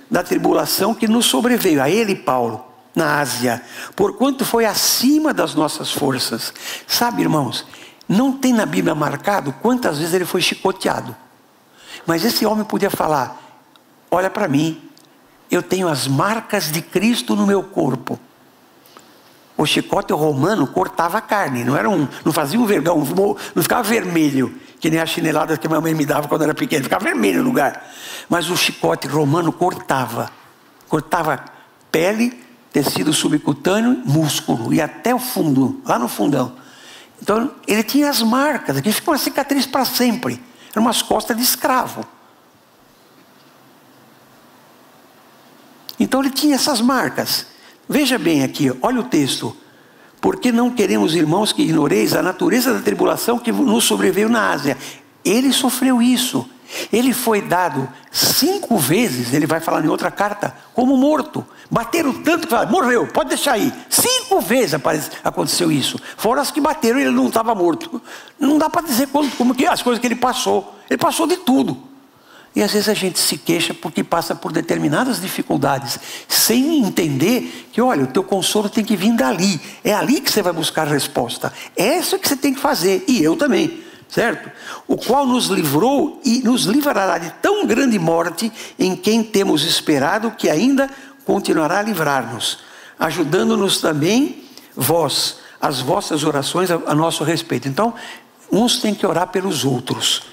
da 0.10 0.24
tribulação 0.24 0.96
que 0.96 1.08
nos 1.08 1.28
sobreveio, 1.28 1.84
a 1.84 1.88
ele, 1.90 2.16
Paulo, 2.16 2.66
na 2.96 3.20
Ásia, 3.20 3.62
porquanto 3.96 4.44
foi 4.44 4.66
acima 4.66 5.32
das 5.32 5.54
nossas 5.54 5.92
forças. 5.92 6.52
Sabe, 6.88 7.22
irmãos, 7.22 7.64
não 8.08 8.32
tem 8.32 8.52
na 8.52 8.66
Bíblia 8.66 8.96
marcado 8.96 9.54
quantas 9.62 10.00
vezes 10.00 10.16
ele 10.16 10.26
foi 10.26 10.42
chicoteado. 10.42 11.16
Mas 12.08 12.26
esse 12.26 12.44
homem 12.44 12.66
podia 12.66 12.90
falar: 12.90 13.40
Olha 14.10 14.32
para 14.32 14.48
mim, 14.48 14.82
eu 15.52 15.62
tenho 15.62 15.88
as 15.88 16.08
marcas 16.08 16.72
de 16.72 16.82
Cristo 16.82 17.36
no 17.36 17.46
meu 17.46 17.62
corpo. 17.62 18.20
O 19.60 19.66
chicote 19.66 20.14
romano 20.14 20.66
cortava 20.66 21.18
a 21.18 21.22
carne, 21.22 21.66
não 21.66 21.76
era 21.76 21.90
um, 21.90 22.08
não 22.24 22.32
fazia 22.32 22.58
um 22.58 22.66
vergão, 22.66 23.06
não 23.54 23.62
ficava 23.62 23.84
vermelho, 23.84 24.58
que 24.80 24.90
nem 24.90 25.02
a 25.02 25.06
chinelada 25.06 25.58
que 25.58 25.68
minha 25.68 25.82
mãe 25.82 25.94
me 25.94 26.06
dava 26.06 26.30
quando 26.30 26.44
era 26.44 26.54
pequeno, 26.54 26.86
ficava 26.86 27.04
vermelho 27.04 27.44
no 27.44 27.50
lugar. 27.50 27.86
Mas 28.30 28.50
o 28.50 28.56
chicote 28.56 29.06
romano 29.06 29.52
cortava, 29.52 30.32
cortava 30.88 31.44
pele, 31.92 32.42
tecido 32.72 33.12
subcutâneo, 33.12 34.02
músculo 34.06 34.74
e 34.74 34.82
até 34.82 35.14
o 35.14 35.20
fundo, 35.20 35.82
lá 35.86 36.00
no 36.00 36.08
fundão. 36.08 36.56
Então 37.22 37.52
ele 37.68 37.84
tinha 37.84 38.10
as 38.10 38.22
marcas, 38.22 38.78
aqui 38.78 38.94
fica 38.94 39.12
uma 39.12 39.18
cicatriz 39.18 39.66
para 39.66 39.84
sempre. 39.84 40.42
Eram 40.72 40.84
umas 40.84 41.02
costas 41.02 41.36
de 41.36 41.44
escravo. 41.44 42.06
Então 46.00 46.22
ele 46.22 46.30
tinha 46.30 46.56
essas 46.56 46.80
marcas. 46.80 47.49
Veja 47.92 48.20
bem 48.20 48.44
aqui, 48.44 48.72
olha 48.84 49.00
o 49.00 49.06
texto. 49.06 49.58
Porque 50.22 50.52
não 50.52 50.70
queremos, 50.70 51.16
irmãos, 51.16 51.52
que 51.52 51.64
ignoreis 51.64 52.14
a 52.14 52.22
natureza 52.22 52.72
da 52.72 52.82
tribulação 52.82 53.40
que 53.40 53.52
nos 53.52 53.86
sobreveio 53.86 54.30
na 54.30 54.52
Ásia. 54.52 54.78
Ele 55.26 55.52
sofreu 55.52 56.00
isso. 56.00 56.48
Ele 56.94 57.14
foi 57.14 57.42
dado 57.42 57.90
cinco 58.12 58.78
vezes, 58.78 59.34
ele 59.34 59.48
vai 59.48 59.60
falar 59.60 59.84
em 59.84 59.88
outra 59.88 60.12
carta, 60.12 60.56
como 60.76 60.96
morto. 60.96 61.44
Bateram 61.72 62.14
tanto 62.22 62.46
que 62.46 62.52
falaram, 62.52 62.70
morreu, 62.70 63.08
pode 63.08 63.30
deixar 63.30 63.54
aí. 63.54 63.74
Cinco 63.90 64.40
vezes 64.40 64.80
aconteceu 65.24 65.72
isso. 65.72 65.98
Fora 66.16 66.42
as 66.42 66.52
que 66.52 66.62
bateram, 66.62 67.00
ele 67.00 67.10
não 67.10 67.28
estava 67.28 67.56
morto. 67.56 68.00
Não 68.40 68.60
dá 68.60 68.70
para 68.70 68.86
dizer 68.86 69.08
como, 69.08 69.32
como 69.32 69.56
que 69.56 69.66
as 69.66 69.82
coisas 69.82 70.00
que 70.00 70.06
ele 70.06 70.16
passou. 70.16 70.76
Ele 70.88 70.98
passou 71.00 71.26
de 71.26 71.38
tudo. 71.38 71.89
E 72.56 72.64
às 72.64 72.72
vezes 72.72 72.90
a 72.90 72.94
gente 72.94 73.20
se 73.20 73.38
queixa 73.38 73.74
porque 73.74 74.04
passa 74.04 74.34
por 74.34 74.52
determinadas 74.52 75.22
dificuldades, 75.22 76.00
sem 76.28 76.84
entender 76.84 77.70
que, 77.72 77.82
olha, 77.82 78.04
o 78.04 78.08
teu 78.08 78.24
consolo 78.24 78.70
tem 78.70 78.84
que 78.84 78.96
vir 78.96 79.14
dali. 79.14 79.62
É 79.84 79.94
ali 79.94 80.20
que 80.20 80.32
você 80.32 80.42
vai 80.42 80.54
buscar 80.54 80.88
a 80.88 80.92
resposta. 80.92 81.54
É 81.76 81.98
isso 81.98 82.18
que 82.18 82.28
você 82.28 82.36
tem 82.36 82.54
que 82.54 82.60
fazer. 82.60 83.04
E 83.08 83.24
eu 83.24 83.36
também 83.36 83.84
certo? 84.10 84.52
O 84.88 84.98
qual 84.98 85.26
nos 85.26 85.48
livrou 85.48 86.20
e 86.26 86.40
nos 86.40 86.64
livrará 86.66 87.18
de 87.18 87.30
tão 87.42 87.66
grande 87.68 88.00
morte, 88.00 88.52
em 88.78 88.96
quem 88.96 89.24
temos 89.24 89.64
esperado 89.64 90.32
que 90.32 90.50
ainda 90.50 90.90
continuará 91.26 91.80
a 91.80 91.84
livrar-nos, 91.84 92.58
ajudando-nos 92.98 93.80
também 93.80 94.44
vós, 94.76 95.38
as 95.62 95.80
vossas 95.80 96.24
orações 96.24 96.72
a, 96.72 96.76
a, 96.88 96.96
nosso 96.96 97.24
respeito. 97.24 97.68
Então, 97.68 97.94
uns 98.52 98.80
têm 98.80 98.96
que 98.96 99.06
orar 99.06 99.28
pelos 99.28 99.64
outros, 99.64 100.24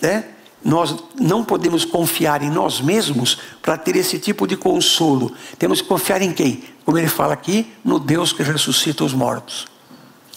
né? 0.00 0.26
Nós 0.64 0.94
não 1.18 1.44
podemos 1.44 1.84
confiar 1.84 2.42
em 2.42 2.50
nós 2.50 2.80
mesmos 2.80 3.38
para 3.60 3.76
ter 3.76 3.96
esse 3.96 4.18
tipo 4.18 4.46
de 4.46 4.56
consolo. 4.56 5.32
Temos 5.58 5.80
que 5.80 5.88
confiar 5.88 6.22
em 6.22 6.32
quem? 6.32 6.62
Como 6.84 6.98
ele 6.98 7.08
fala 7.08 7.32
aqui, 7.32 7.72
no 7.84 7.98
Deus 7.98 8.32
que 8.32 8.42
ressuscita 8.42 9.04
os 9.04 9.12
mortos. 9.12 9.66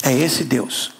É 0.02 0.12
esse 0.12 0.44
Deus. 0.44 0.92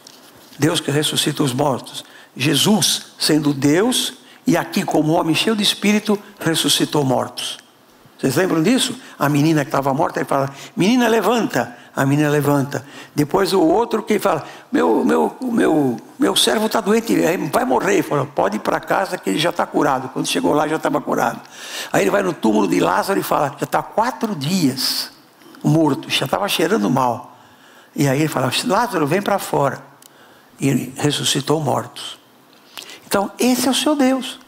Deus 0.58 0.80
que 0.80 0.90
ressuscita 0.90 1.42
os 1.42 1.52
mortos. 1.52 2.04
Jesus, 2.36 3.06
sendo 3.18 3.52
Deus, 3.52 4.14
e 4.46 4.56
aqui 4.56 4.84
como 4.84 5.12
homem 5.12 5.34
cheio 5.34 5.56
de 5.56 5.62
espírito, 5.62 6.18
ressuscitou 6.38 7.04
mortos. 7.04 7.58
Vocês 8.18 8.36
lembram 8.36 8.62
disso? 8.62 8.96
A 9.18 9.28
menina 9.28 9.64
que 9.64 9.68
estava 9.68 9.92
morta, 9.92 10.20
ele 10.20 10.28
fala: 10.28 10.54
Menina, 10.74 11.08
levanta. 11.08 11.76
A 11.96 12.04
menina 12.04 12.28
levanta. 12.28 12.86
Depois 13.14 13.54
o 13.54 13.62
outro 13.62 14.02
que 14.02 14.18
fala: 14.18 14.44
Meu, 14.70 15.02
meu, 15.02 15.34
meu, 15.40 15.96
meu 16.18 16.36
servo 16.36 16.66
está 16.66 16.78
doente, 16.78 17.16
vai 17.50 17.64
morrer. 17.64 17.94
Ele 17.94 18.02
fala: 18.02 18.26
Pode 18.26 18.56
ir 18.56 18.60
para 18.60 18.78
casa 18.78 19.16
que 19.16 19.30
ele 19.30 19.38
já 19.38 19.48
está 19.48 19.64
curado. 19.64 20.10
Quando 20.10 20.26
chegou 20.26 20.52
lá, 20.52 20.68
já 20.68 20.76
estava 20.76 21.00
curado. 21.00 21.40
Aí 21.90 22.02
ele 22.02 22.10
vai 22.10 22.22
no 22.22 22.34
túmulo 22.34 22.68
de 22.68 22.78
Lázaro 22.80 23.18
e 23.18 23.22
fala: 23.22 23.56
Já 23.58 23.64
está 23.64 23.82
quatro 23.82 24.34
dias 24.34 25.10
morto, 25.64 26.10
já 26.10 26.26
estava 26.26 26.46
cheirando 26.48 26.90
mal. 26.90 27.34
E 27.94 28.06
aí 28.06 28.20
ele 28.20 28.28
fala: 28.28 28.52
Lázaro, 28.66 29.06
vem 29.06 29.22
para 29.22 29.38
fora 29.38 29.82
e 30.60 30.92
ressuscitou 30.98 31.60
mortos. 31.60 32.18
Então, 33.06 33.30
esse 33.38 33.68
é 33.68 33.70
o 33.70 33.74
seu 33.74 33.96
Deus. 33.96 34.38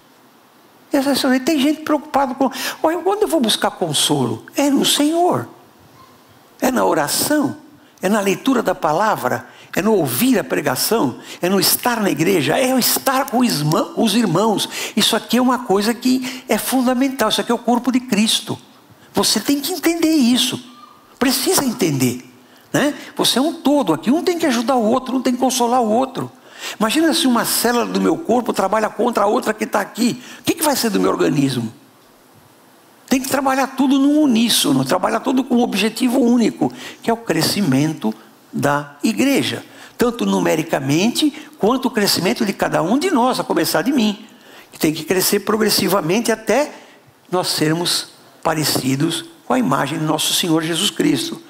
Esse 0.92 1.08
é 1.08 1.12
o 1.12 1.16
seu 1.16 1.30
Deus. 1.30 1.44
Tem 1.44 1.58
gente 1.58 1.80
preocupada 1.80 2.34
com. 2.34 2.50
Quando 2.82 3.22
eu 3.22 3.28
vou 3.28 3.40
buscar 3.40 3.70
consolo? 3.70 4.44
É 4.54 4.68
no 4.68 4.84
Senhor. 4.84 5.48
É 6.60 6.70
na 6.70 6.84
oração. 6.84 7.56
É 8.00 8.08
na 8.08 8.20
leitura 8.20 8.62
da 8.62 8.74
palavra. 8.74 9.46
É 9.74 9.82
no 9.82 9.94
ouvir 9.94 10.38
a 10.38 10.44
pregação. 10.44 11.18
É 11.40 11.48
no 11.48 11.60
estar 11.60 12.00
na 12.00 12.10
igreja. 12.10 12.58
É 12.58 12.74
o 12.74 12.78
estar 12.78 13.26
com 13.26 13.38
os 13.38 14.14
irmãos. 14.14 14.68
Isso 14.96 15.16
aqui 15.16 15.36
é 15.36 15.42
uma 15.42 15.60
coisa 15.60 15.94
que 15.94 16.44
é 16.48 16.58
fundamental. 16.58 17.28
Isso 17.28 17.40
aqui 17.40 17.52
é 17.52 17.54
o 17.54 17.58
corpo 17.58 17.92
de 17.92 18.00
Cristo. 18.00 18.58
Você 19.14 19.40
tem 19.40 19.60
que 19.60 19.72
entender 19.72 20.12
isso. 20.12 20.62
Precisa 21.18 21.64
entender. 21.64 22.24
Né? 22.72 22.94
Você 23.16 23.38
é 23.38 23.42
um 23.42 23.54
todo 23.54 23.92
aqui, 23.92 24.10
um 24.10 24.22
tem 24.22 24.38
que 24.38 24.46
ajudar 24.46 24.76
o 24.76 24.84
outro, 24.84 25.16
um 25.16 25.22
tem 25.22 25.32
que 25.32 25.38
consolar 25.38 25.80
o 25.80 25.90
outro. 25.90 26.30
Imagina 26.78 27.14
se 27.14 27.26
uma 27.26 27.44
célula 27.44 27.86
do 27.86 28.00
meu 28.00 28.16
corpo 28.16 28.52
trabalha 28.52 28.88
contra 28.88 29.24
a 29.24 29.26
outra 29.26 29.54
que 29.54 29.64
está 29.64 29.80
aqui. 29.80 30.22
O 30.40 30.42
que, 30.42 30.54
que 30.54 30.62
vai 30.62 30.76
ser 30.76 30.90
do 30.90 31.00
meu 31.00 31.10
organismo? 31.10 31.72
Tem 33.08 33.20
que 33.20 33.28
trabalhar 33.28 33.68
tudo 33.68 33.98
no 33.98 34.20
uníssono, 34.20 34.84
trabalhar 34.84 35.20
tudo 35.20 35.42
com 35.42 35.56
um 35.56 35.62
objetivo 35.62 36.20
único, 36.20 36.72
que 37.02 37.10
é 37.10 37.12
o 37.12 37.16
crescimento 37.16 38.14
da 38.52 38.96
igreja. 39.02 39.64
Tanto 39.96 40.26
numericamente, 40.26 41.32
quanto 41.58 41.86
o 41.86 41.90
crescimento 41.90 42.44
de 42.44 42.52
cada 42.52 42.82
um 42.82 42.98
de 42.98 43.10
nós, 43.10 43.40
a 43.40 43.44
começar 43.44 43.82
de 43.82 43.92
mim. 43.92 44.24
Que 44.70 44.78
tem 44.78 44.92
que 44.92 45.04
crescer 45.04 45.40
progressivamente 45.40 46.30
até 46.30 46.72
nós 47.30 47.48
sermos 47.48 48.08
parecidos 48.42 49.24
com 49.46 49.54
a 49.54 49.58
imagem 49.58 49.98
do 49.98 50.04
nosso 50.04 50.34
Senhor 50.34 50.62
Jesus 50.62 50.90
Cristo 50.90 51.42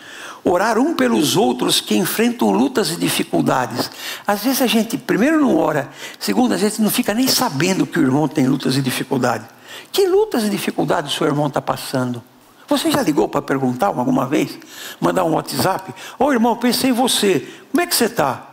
orar 0.44 0.78
um 0.78 0.94
pelos 0.94 1.36
outros 1.36 1.80
que 1.80 1.96
enfrentam 1.96 2.50
lutas 2.50 2.90
e 2.90 2.96
dificuldades. 2.96 3.90
Às 4.26 4.44
vezes 4.44 4.62
a 4.62 4.66
gente, 4.66 4.96
primeiro, 4.96 5.40
não 5.40 5.56
ora, 5.56 5.90
segundo, 6.18 6.54
a 6.54 6.56
gente 6.56 6.80
não 6.80 6.90
fica 6.90 7.12
nem 7.12 7.28
sabendo 7.28 7.86
que 7.86 7.98
o 7.98 8.02
irmão 8.02 8.26
tem 8.26 8.46
lutas 8.46 8.76
e 8.76 8.82
dificuldades. 8.82 9.46
Que 9.92 10.06
lutas 10.06 10.44
e 10.44 10.50
dificuldades 10.50 11.14
seu 11.14 11.26
irmão 11.26 11.46
está 11.46 11.60
passando? 11.60 12.22
Você 12.68 12.90
já 12.90 13.00
ligou 13.00 13.28
para 13.28 13.40
perguntar 13.40 13.86
alguma 13.86 14.26
vez? 14.26 14.58
Mandar 15.00 15.24
um 15.24 15.34
WhatsApp? 15.34 15.94
Ô 16.18 16.26
oh, 16.26 16.32
irmão, 16.32 16.56
pensei 16.56 16.90
em 16.90 16.92
você, 16.92 17.48
como 17.70 17.82
é 17.82 17.86
que 17.86 17.94
você 17.94 18.04
está? 18.04 18.46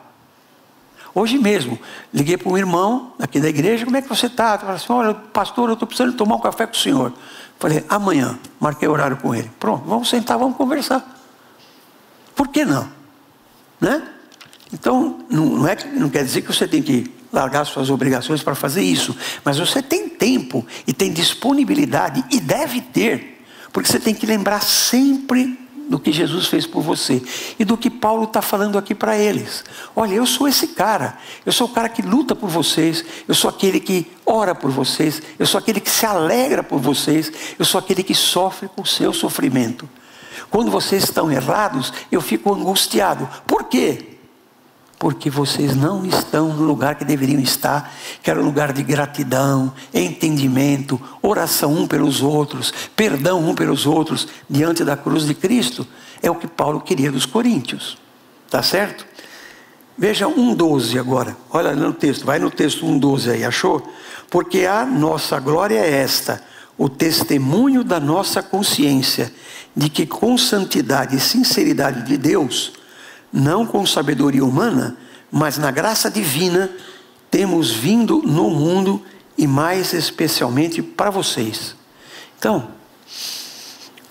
Hoje 1.13 1.37
mesmo, 1.37 1.79
liguei 2.13 2.35
para 2.35 2.49
um 2.49 2.57
irmão 2.57 3.13
aqui 3.19 3.39
da 3.39 3.47
igreja, 3.47 3.85
como 3.85 3.95
é 3.95 4.01
que 4.01 4.09
você 4.09 4.27
está? 4.27 4.57
Falei 4.57 4.75
assim, 4.75 4.91
olha, 4.91 5.13
pastor, 5.13 5.69
eu 5.69 5.73
estou 5.73 5.87
precisando 5.87 6.15
tomar 6.15 6.35
um 6.35 6.39
café 6.39 6.65
com 6.65 6.73
o 6.73 6.77
senhor. 6.77 7.13
Falei, 7.57 7.85
amanhã, 7.87 8.37
marquei 8.59 8.87
horário 8.87 9.15
com 9.17 9.33
ele. 9.33 9.49
Pronto, 9.57 9.85
vamos 9.85 10.09
sentar, 10.09 10.37
vamos 10.37 10.57
conversar. 10.57 11.05
Por 12.35 12.49
que 12.49 12.65
não? 12.65 12.89
Né? 13.79 14.05
Então, 14.73 15.19
não, 15.29 15.65
é, 15.65 15.77
não 15.93 16.09
quer 16.09 16.25
dizer 16.25 16.41
que 16.41 16.53
você 16.53 16.67
tem 16.67 16.81
que 16.81 17.14
largar 17.35 17.65
suas 17.65 17.89
obrigações 17.89 18.41
para 18.41 18.55
fazer 18.55 18.81
isso, 18.81 19.15
mas 19.43 19.59
você 19.59 19.81
tem 19.81 20.09
tempo 20.09 20.65
e 20.87 20.93
tem 20.93 21.11
disponibilidade 21.11 22.23
e 22.31 22.39
deve 22.39 22.81
ter, 22.81 23.43
porque 23.71 23.91
você 23.91 23.99
tem 23.99 24.15
que 24.15 24.25
lembrar 24.25 24.61
sempre 24.63 25.59
do 25.89 25.99
que 25.99 26.11
Jesus 26.11 26.47
fez 26.47 26.65
por 26.65 26.81
você 26.81 27.21
e 27.59 27.65
do 27.65 27.77
que 27.77 27.89
Paulo 27.89 28.23
está 28.23 28.41
falando 28.41 28.77
aqui 28.77 28.95
para 28.95 29.17
eles. 29.17 29.63
Olha, 29.95 30.13
eu 30.13 30.25
sou 30.25 30.47
esse 30.47 30.69
cara, 30.69 31.17
eu 31.45 31.51
sou 31.51 31.67
o 31.67 31.69
cara 31.69 31.89
que 31.89 32.01
luta 32.01 32.35
por 32.35 32.49
vocês, 32.49 33.05
eu 33.27 33.35
sou 33.35 33.49
aquele 33.49 33.79
que 33.79 34.07
ora 34.25 34.55
por 34.55 34.71
vocês, 34.71 35.21
eu 35.37 35.45
sou 35.45 35.59
aquele 35.59 35.79
que 35.79 35.89
se 35.89 36.05
alegra 36.05 36.63
por 36.63 36.79
vocês, 36.79 37.31
eu 37.59 37.65
sou 37.65 37.79
aquele 37.79 38.01
que 38.01 38.15
sofre 38.15 38.67
com 38.67 38.81
o 38.81 38.85
seu 38.85 39.13
sofrimento. 39.13 39.87
Quando 40.49 40.71
vocês 40.71 41.03
estão 41.03 41.31
errados, 41.31 41.93
eu 42.11 42.21
fico 42.21 42.53
angustiado. 42.53 43.29
Por 43.45 43.65
quê? 43.65 44.14
Porque 44.97 45.29
vocês 45.29 45.75
não 45.75 46.05
estão 46.05 46.53
no 46.53 46.63
lugar 46.63 46.95
que 46.95 47.03
deveriam 47.03 47.39
estar, 47.39 47.93
que 48.23 48.31
era 48.31 48.39
o 48.39 48.43
lugar 48.43 48.71
de 48.71 48.81
gratidão, 48.81 49.73
entendimento, 49.93 50.99
oração 51.21 51.73
um 51.73 51.87
pelos 51.87 52.21
outros, 52.21 52.73
perdão 52.95 53.47
um 53.47 53.53
pelos 53.53 53.85
outros, 53.85 54.27
diante 54.49 54.83
da 54.83 54.95
cruz 54.95 55.25
de 55.25 55.33
Cristo. 55.33 55.85
É 56.21 56.31
o 56.31 56.35
que 56.35 56.47
Paulo 56.47 56.79
queria 56.79 57.11
dos 57.11 57.25
coríntios. 57.25 57.97
Tá 58.49 58.63
certo? 58.63 59.05
Veja 59.97 60.27
1,12 60.27 60.99
agora. 60.99 61.37
Olha 61.49 61.73
no 61.73 61.93
texto, 61.93 62.25
vai 62.25 62.39
no 62.39 62.51
texto 62.51 62.85
1,12 62.85 63.31
aí, 63.31 63.45
achou? 63.45 63.87
Porque 64.29 64.65
a 64.65 64.85
nossa 64.85 65.39
glória 65.39 65.79
é 65.79 66.01
esta, 66.01 66.43
o 66.77 66.89
testemunho 66.89 67.83
da 67.83 67.99
nossa 67.99 68.43
consciência 68.43 69.31
de 69.75 69.89
que 69.89 70.05
com 70.05 70.37
santidade 70.37 71.15
e 71.15 71.19
sinceridade 71.19 72.03
de 72.03 72.17
Deus, 72.17 72.73
não 73.35 73.65
com 73.65 73.85
sabedoria 73.85 74.43
humana, 74.43 74.97
mas 75.31 75.57
na 75.57 75.69
graça 75.69 76.09
divina, 76.09 76.71
temos 77.29 77.71
vindo 77.71 78.21
no 78.21 78.49
mundo 78.49 79.03
e 79.37 79.45
mais 79.45 79.93
especialmente 79.93 80.81
para 80.81 81.09
vocês. 81.09 81.75
Então, 82.39 82.69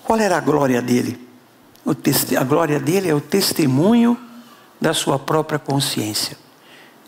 qual 0.03 0.19
era 0.19 0.37
a 0.37 0.39
glória 0.39 0.81
dele? 0.81 1.19
A 2.39 2.43
glória 2.43 2.79
dele 2.79 3.09
é 3.09 3.13
o 3.15 3.21
testemunho 3.21 4.17
da 4.79 4.93
sua 4.93 5.17
própria 5.17 5.57
consciência. 5.57 6.37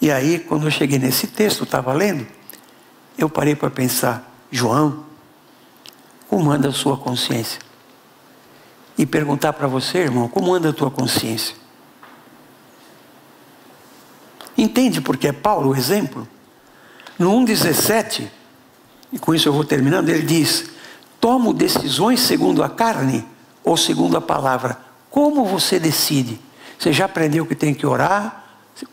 E 0.01 0.11
aí, 0.11 0.39
quando 0.39 0.65
eu 0.65 0.71
cheguei 0.71 0.97
nesse 0.97 1.27
texto, 1.27 1.63
estava 1.63 1.93
lendo, 1.93 2.25
eu 3.17 3.29
parei 3.29 3.55
para 3.55 3.69
pensar, 3.69 4.31
João, 4.51 5.05
como 6.27 6.51
anda 6.51 6.69
a 6.69 6.73
sua 6.73 6.97
consciência? 6.97 7.67
e 8.97 9.05
perguntar 9.05 9.53
para 9.53 9.67
você, 9.67 9.99
irmão, 9.99 10.27
como 10.27 10.53
anda 10.53 10.69
a 10.69 10.73
tua 10.73 10.89
consciência? 10.89 11.55
Entende 14.57 15.01
porque 15.01 15.27
é 15.27 15.31
Paulo 15.31 15.71
o 15.71 15.75
exemplo? 15.75 16.27
No 17.19 17.31
1,17, 17.31 18.27
e 19.11 19.19
com 19.19 19.33
isso 19.33 19.47
eu 19.47 19.53
vou 19.53 19.63
terminando, 19.63 20.09
ele 20.09 20.23
diz: 20.23 20.71
Tomo 21.19 21.53
decisões 21.53 22.19
segundo 22.19 22.63
a 22.63 22.69
carne 22.69 23.25
ou 23.63 23.77
segundo 23.77 24.17
a 24.17 24.21
palavra. 24.21 24.79
Como 25.09 25.45
você 25.45 25.79
decide? 25.79 26.39
Você 26.77 26.91
já 26.91 27.05
aprendeu 27.05 27.45
que 27.45 27.55
tem 27.55 27.73
que 27.73 27.85
orar, 27.85 28.43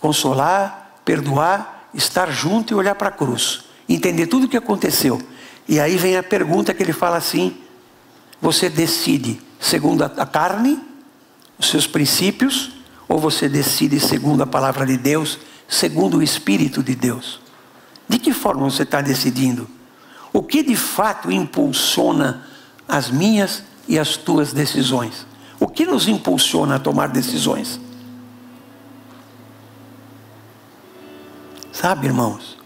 consolar, 0.01 1.01
perdoar, 1.05 1.89
estar 1.95 2.31
junto 2.31 2.73
e 2.73 2.77
olhar 2.77 2.95
para 2.95 3.09
a 3.09 3.13
cruz, 3.13 3.65
entender 3.89 4.27
tudo 4.27 4.45
o 4.45 4.49
que 4.49 4.57
aconteceu. 4.57 5.21
E 5.69 5.81
aí 5.81 5.97
vem 5.97 6.17
a 6.17 6.23
pergunta 6.23 6.73
que 6.73 6.83
ele 6.83 6.93
fala 6.93 7.17
assim: 7.17 7.57
Você 8.41 8.69
decide 8.69 9.41
segundo 9.59 10.03
a 10.03 10.27
carne, 10.27 10.79
os 11.59 11.69
seus 11.69 11.87
princípios, 11.87 12.73
ou 13.09 13.19
você 13.19 13.49
decide 13.49 14.01
segundo 14.01 14.43
a 14.43 14.47
palavra 14.47 14.87
de 14.87 14.97
Deus, 14.97 15.39
segundo 15.69 16.19
o 16.19 16.23
Espírito 16.23 16.83
de 16.83 16.95
Deus? 16.95 17.41
De 18.09 18.19
que 18.19 18.33
forma 18.33 18.69
você 18.69 18.83
está 18.83 19.01
decidindo? 19.01 19.69
O 20.33 20.43
que 20.43 20.63
de 20.63 20.77
fato 20.77 21.31
impulsiona 21.31 22.47
as 22.89 23.11
minhas 23.11 23.63
e 23.89 23.99
as 23.99 24.17
tuas 24.17 24.53
decisões? 24.53 25.27
O 25.61 25.67
que 25.67 25.87
nos 25.87 26.09
impulsiona 26.09 26.77
a 26.77 26.79
tomar 26.79 27.09
decisões? 27.09 27.81
Sabe, 31.73 32.07
irmãos? 32.07 32.57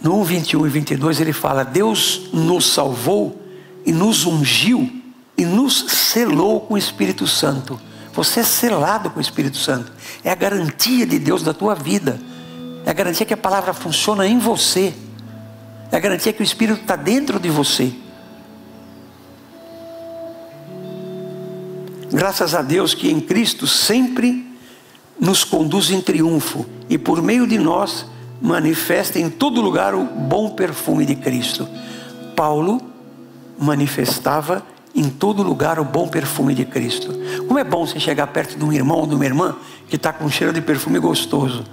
No 0.00 0.20
1, 0.20 0.24
21 0.24 0.66
e 0.66 0.70
22 0.70 1.20
ele 1.20 1.32
fala: 1.32 1.64
Deus 1.64 2.28
nos 2.32 2.66
salvou 2.66 3.40
e 3.86 3.92
nos 3.92 4.26
ungiu 4.26 4.90
e 5.36 5.44
nos 5.44 5.86
selou 5.88 6.60
com 6.60 6.74
o 6.74 6.78
Espírito 6.78 7.26
Santo. 7.26 7.80
Você 8.12 8.40
é 8.40 8.44
selado 8.44 9.10
com 9.10 9.18
o 9.18 9.22
Espírito 9.22 9.56
Santo. 9.56 9.92
É 10.22 10.30
a 10.30 10.34
garantia 10.34 11.06
de 11.06 11.18
Deus 11.18 11.42
da 11.42 11.54
tua 11.54 11.74
vida. 11.74 12.20
É 12.84 12.90
a 12.90 12.92
garantia 12.92 13.24
que 13.24 13.34
a 13.34 13.38
palavra 13.38 13.72
funciona 13.72 14.26
em 14.26 14.38
você. 14.38 14.92
É 15.90 15.96
a 15.96 16.00
garantia 16.00 16.32
que 16.32 16.42
o 16.42 16.44
Espírito 16.44 16.82
está 16.82 16.96
dentro 16.96 17.40
de 17.40 17.48
você. 17.48 17.92
Graças 22.12 22.54
a 22.54 22.60
Deus 22.60 22.92
que 22.92 23.10
em 23.10 23.20
Cristo 23.20 23.66
sempre 23.66 24.46
nos 25.18 25.44
conduz 25.44 25.90
em 25.90 26.00
triunfo 26.00 26.66
e 26.88 26.98
por 26.98 27.22
meio 27.22 27.46
de 27.46 27.58
nós 27.58 28.04
manifesta 28.40 29.18
em 29.18 29.30
todo 29.30 29.62
lugar 29.62 29.94
o 29.94 30.04
bom 30.04 30.50
perfume 30.50 31.06
de 31.06 31.14
Cristo. 31.14 31.66
Paulo 32.36 32.82
manifestava 33.58 34.62
em 34.94 35.08
todo 35.08 35.42
lugar 35.42 35.78
o 35.78 35.84
bom 35.84 36.08
perfume 36.08 36.54
de 36.54 36.64
Cristo. 36.64 37.12
Como 37.46 37.58
é 37.58 37.64
bom 37.64 37.86
você 37.86 37.98
chegar 37.98 38.26
perto 38.26 38.58
de 38.58 38.64
um 38.64 38.72
irmão 38.72 38.98
ou 38.98 39.06
de 39.06 39.14
uma 39.14 39.24
irmã 39.24 39.56
que 39.88 39.96
está 39.96 40.12
com 40.12 40.24
um 40.24 40.30
cheiro 40.30 40.52
de 40.52 40.60
perfume 40.60 40.98
gostoso. 40.98 41.64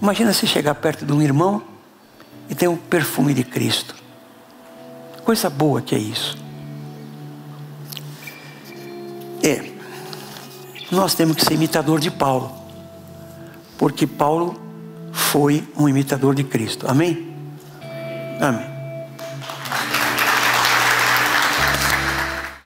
Imagina 0.00 0.32
você 0.32 0.46
chegar 0.46 0.74
perto 0.74 1.04
de 1.04 1.12
um 1.12 1.22
irmão 1.22 1.62
e 2.48 2.54
tem 2.54 2.68
o 2.68 2.72
um 2.72 2.76
perfume 2.76 3.34
de 3.34 3.44
Cristo. 3.44 3.94
Coisa 5.24 5.48
boa 5.48 5.80
que 5.80 5.94
é 5.94 5.98
isso. 5.98 6.36
É, 9.42 9.70
nós 10.90 11.14
temos 11.14 11.36
que 11.36 11.44
ser 11.44 11.54
imitador 11.54 12.00
de 12.00 12.10
Paulo, 12.10 12.52
porque 13.78 14.06
Paulo 14.06 14.60
foi 15.12 15.66
um 15.76 15.88
imitador 15.88 16.34
de 16.34 16.44
Cristo. 16.44 16.86
Amém? 16.88 17.34
Amém. 18.40 18.66